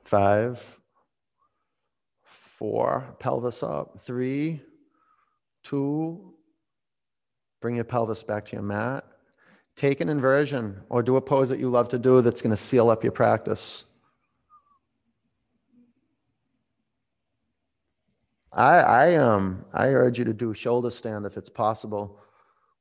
[0.05, 0.78] Five,
[2.23, 3.99] four, pelvis up.
[4.01, 4.61] Three,
[5.62, 6.34] two,
[7.65, 9.07] Bring your pelvis back to your mat.
[9.74, 12.59] Take an inversion or do a pose that you love to do that's going to
[12.59, 13.85] seal up your practice.
[18.53, 22.20] I, I, um, I urge you to do shoulder stand if it's possible.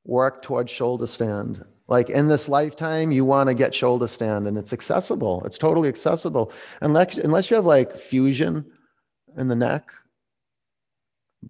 [0.04, 1.64] Work towards shoulder stand.
[1.88, 5.46] Like in this lifetime, you want to get shoulder stand and it's accessible.
[5.46, 6.52] It's totally accessible.
[6.82, 8.70] Unless, unless you have like fusion
[9.38, 9.94] in the neck,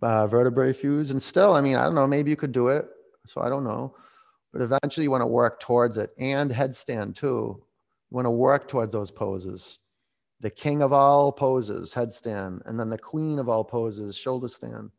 [0.03, 1.09] uh, vertebrae fuse.
[1.09, 2.87] And still, I mean, I don't know, maybe you could do it.
[3.25, 3.95] So I don't know.
[4.51, 7.57] But eventually you want to work towards it and headstand too.
[8.11, 9.79] You want to work towards those poses.
[10.41, 14.91] The king of all poses, headstand, and then the queen of all poses, shoulder stand.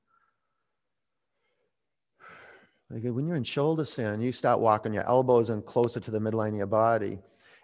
[2.90, 6.18] Like when you're in shoulder stand, you start walking your elbows in closer to the
[6.18, 7.18] midline of your body.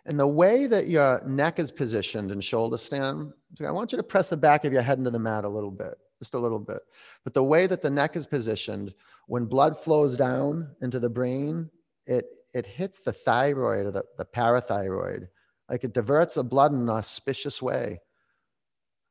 [0.07, 3.33] And the way that your neck is positioned in shoulder stand,
[3.65, 5.71] I want you to press the back of your head into the mat a little
[5.71, 6.81] bit just a little bit.
[7.25, 8.95] But the way that the neck is positioned,
[9.27, 11.71] when blood flows down into the brain,
[12.07, 15.27] it, it hits the thyroid or the, the parathyroid.
[15.69, 18.01] Like it diverts the blood in an auspicious way,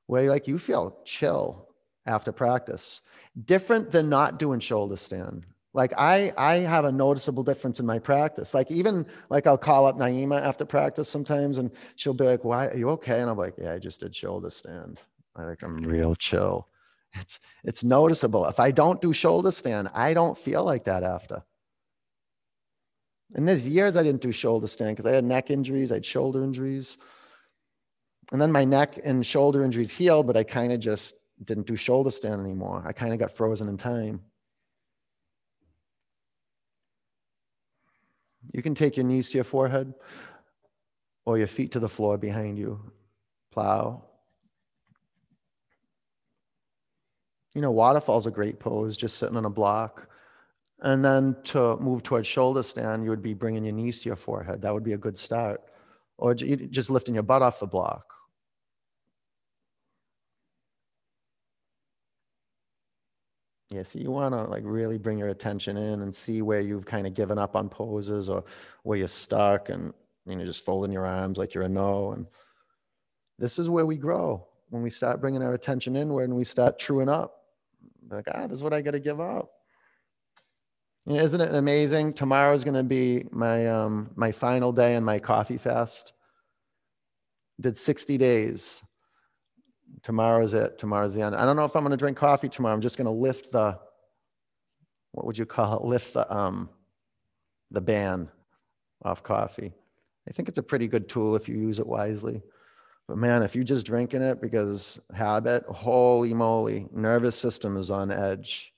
[0.07, 1.69] where like you feel chill
[2.06, 3.02] after practice.
[3.45, 5.45] Different than not doing shoulder stand.
[5.73, 8.53] Like I, I have a noticeable difference in my practice.
[8.53, 12.68] Like even like I'll call up Naima after practice sometimes, and she'll be like, "Why
[12.68, 14.99] are you okay?" And I'm like, "Yeah, I just did shoulder stand.
[15.36, 16.68] I think I'm real chill."
[17.14, 18.45] It's it's noticeable.
[18.45, 21.44] If I don't do shoulder stand, I don't feel like that after.
[23.36, 26.06] And there's years I didn't do shoulder stand because I had neck injuries, I had
[26.06, 26.98] shoulder injuries.
[28.31, 31.76] And then my neck and shoulder injuries healed, but I kind of just didn't do
[31.76, 32.84] shoulder stand anymore.
[32.86, 34.22] I kind of got frozen in time.
[38.53, 39.94] You can take your knees to your forehead
[41.26, 42.91] or your feet to the floor behind you.
[43.52, 44.09] Plow.
[47.60, 50.07] You know, waterfall's a great pose, just sitting on a block.
[50.80, 54.15] And then to move towards shoulder stand, you would be bringing your knees to your
[54.15, 54.61] forehead.
[54.61, 55.61] That would be a good start.
[56.18, 58.14] Or just lifting your butt off the block.
[63.69, 66.86] Yeah, so you want to like really bring your attention in and see where you've
[66.86, 68.45] kind of given up on poses or
[68.84, 69.94] where you're stuck and
[70.26, 72.14] you know just folding your arms like you're a no.
[72.14, 72.26] And
[73.38, 76.80] this is where we grow when we start bringing our attention inward and we start
[76.80, 77.39] truing up.
[78.10, 79.52] Like, ah, this is what I got to give up.
[81.06, 82.14] Know, isn't it amazing?
[82.14, 86.14] Tomorrow is going to be my um, my final day in my coffee fast.
[87.61, 88.84] Did 60 days
[90.03, 90.77] tomorrow's it.
[90.77, 91.36] Tomorrow's the end.
[91.36, 92.73] I don't know if I'm going to drink coffee tomorrow.
[92.73, 93.80] I'm just going to lift the,
[95.11, 95.84] what would you call it?
[95.84, 96.69] Lift the, um,
[97.72, 98.30] the ban
[99.03, 99.73] off coffee.
[100.27, 102.41] I think it's a pretty good tool if you use it wisely.
[103.10, 108.11] But man, if you're just drinking it because habit, holy moly, nervous system is on
[108.11, 108.72] edge.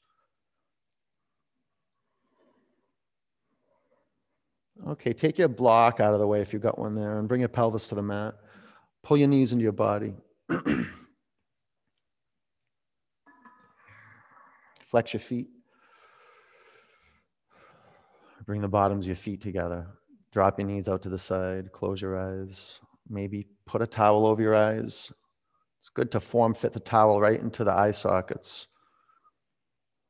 [4.87, 7.41] Okay, take your block out of the way if you've got one there and bring
[7.41, 8.35] your pelvis to the mat.
[9.03, 10.13] Pull your knees into your body.
[14.79, 15.49] Flex your feet.
[18.45, 19.87] Bring the bottoms of your feet together.
[20.31, 21.73] Drop your knees out to the side.
[21.73, 22.79] Close your eyes.
[23.09, 25.11] Maybe put a towel over your eyes.
[25.79, 28.67] It's good to form fit the towel right into the eye sockets.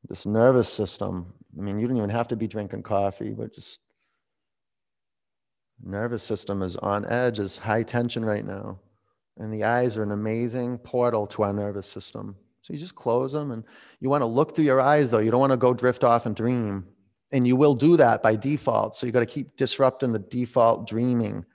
[0.08, 3.80] This nervous system, I mean, you don't even have to be drinking coffee, but just
[5.84, 8.80] nervous system is on edge, is high tension right now.
[9.38, 12.36] And the eyes are an amazing portal to our nervous system.
[12.62, 13.64] So you just close them and
[14.00, 15.20] you want to look through your eyes though.
[15.20, 16.86] You don't want to go drift off and dream.
[17.32, 18.94] And you will do that by default.
[18.94, 21.46] So you got to keep disrupting the default dreaming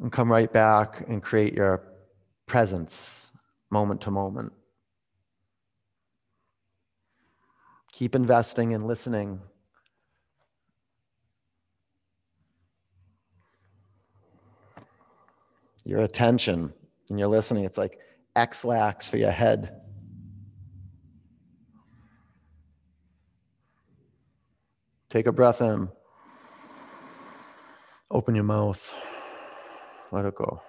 [0.00, 1.82] and come right back and create your
[2.46, 3.30] presence
[3.70, 4.52] moment to moment.
[7.92, 9.40] Keep investing and listening.
[15.84, 16.72] Your attention
[17.10, 17.98] and you're listening, it's like
[18.36, 19.80] Ex-lax for your head.
[25.10, 25.88] Take a breath in.
[28.10, 28.94] Open your mouth.
[30.12, 30.67] Let it go.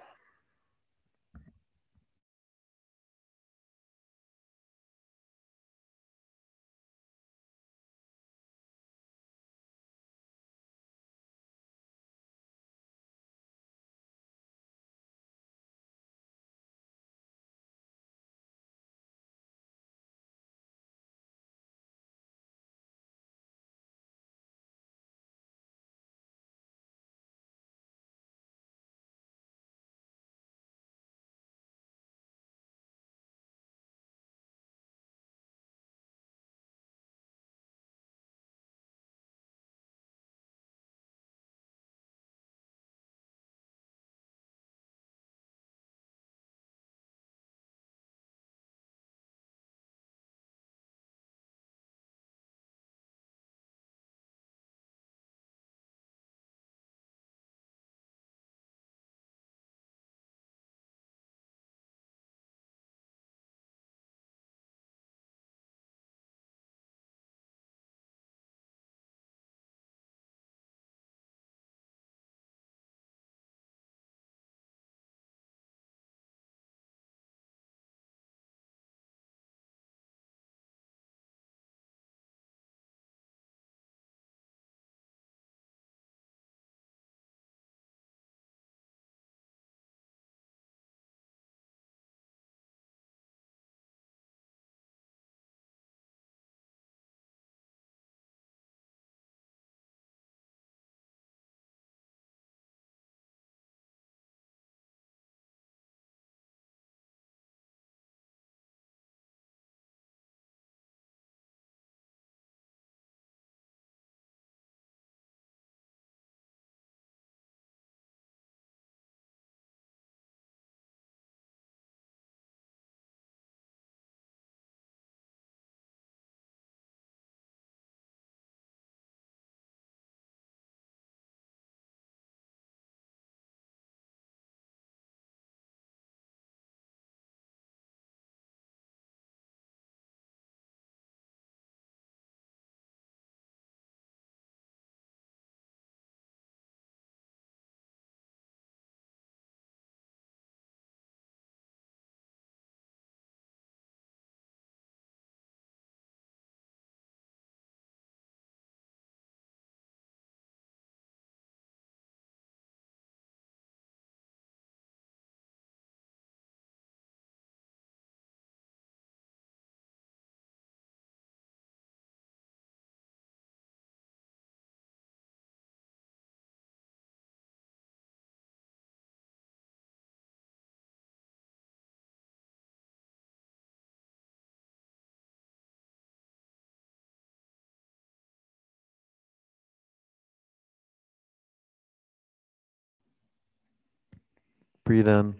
[194.90, 195.36] Breathe in.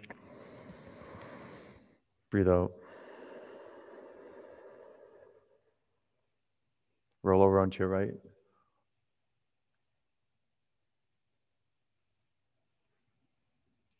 [2.30, 2.70] Breathe out.
[7.24, 8.12] Roll over onto your right.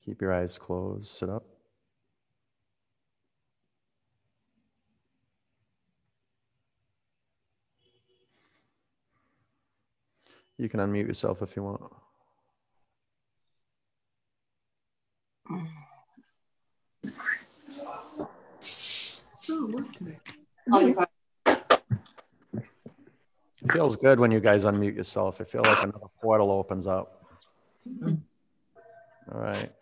[0.05, 1.09] Keep your eyes closed.
[1.09, 1.43] Sit up.
[10.59, 11.83] You can unmute yourself if you want.
[23.63, 25.41] It feels good when you guys unmute yourself.
[25.41, 27.25] I feel like another portal opens up.
[29.33, 29.73] All right.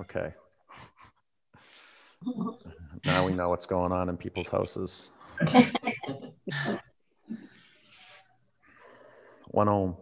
[0.00, 0.34] Okay.
[3.04, 5.08] Now we know what's going on in people's houses.
[9.48, 9.96] One home.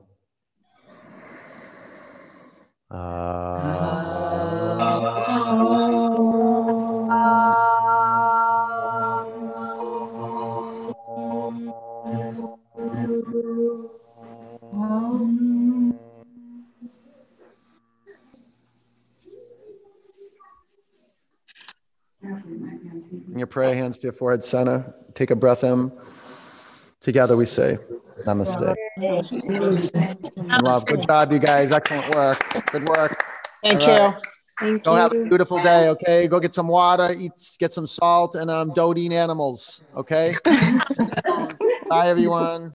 [2.92, 3.00] Your
[23.48, 24.94] prayer hands to your forehead center.
[25.14, 25.90] Take a breath in.
[27.00, 27.78] Together we say,
[28.26, 28.74] Namaste.
[30.50, 30.86] And love.
[30.86, 31.72] Good job, you guys.
[31.72, 32.38] Excellent work.
[32.70, 33.24] Good work.
[33.62, 34.00] Thank All you.
[34.00, 34.22] right.
[34.60, 36.28] Thank Go have a beautiful day, okay?
[36.28, 40.36] Go get some water, eat, get some salt, and um, don't eat animals, okay?
[41.88, 42.72] Bye, everyone.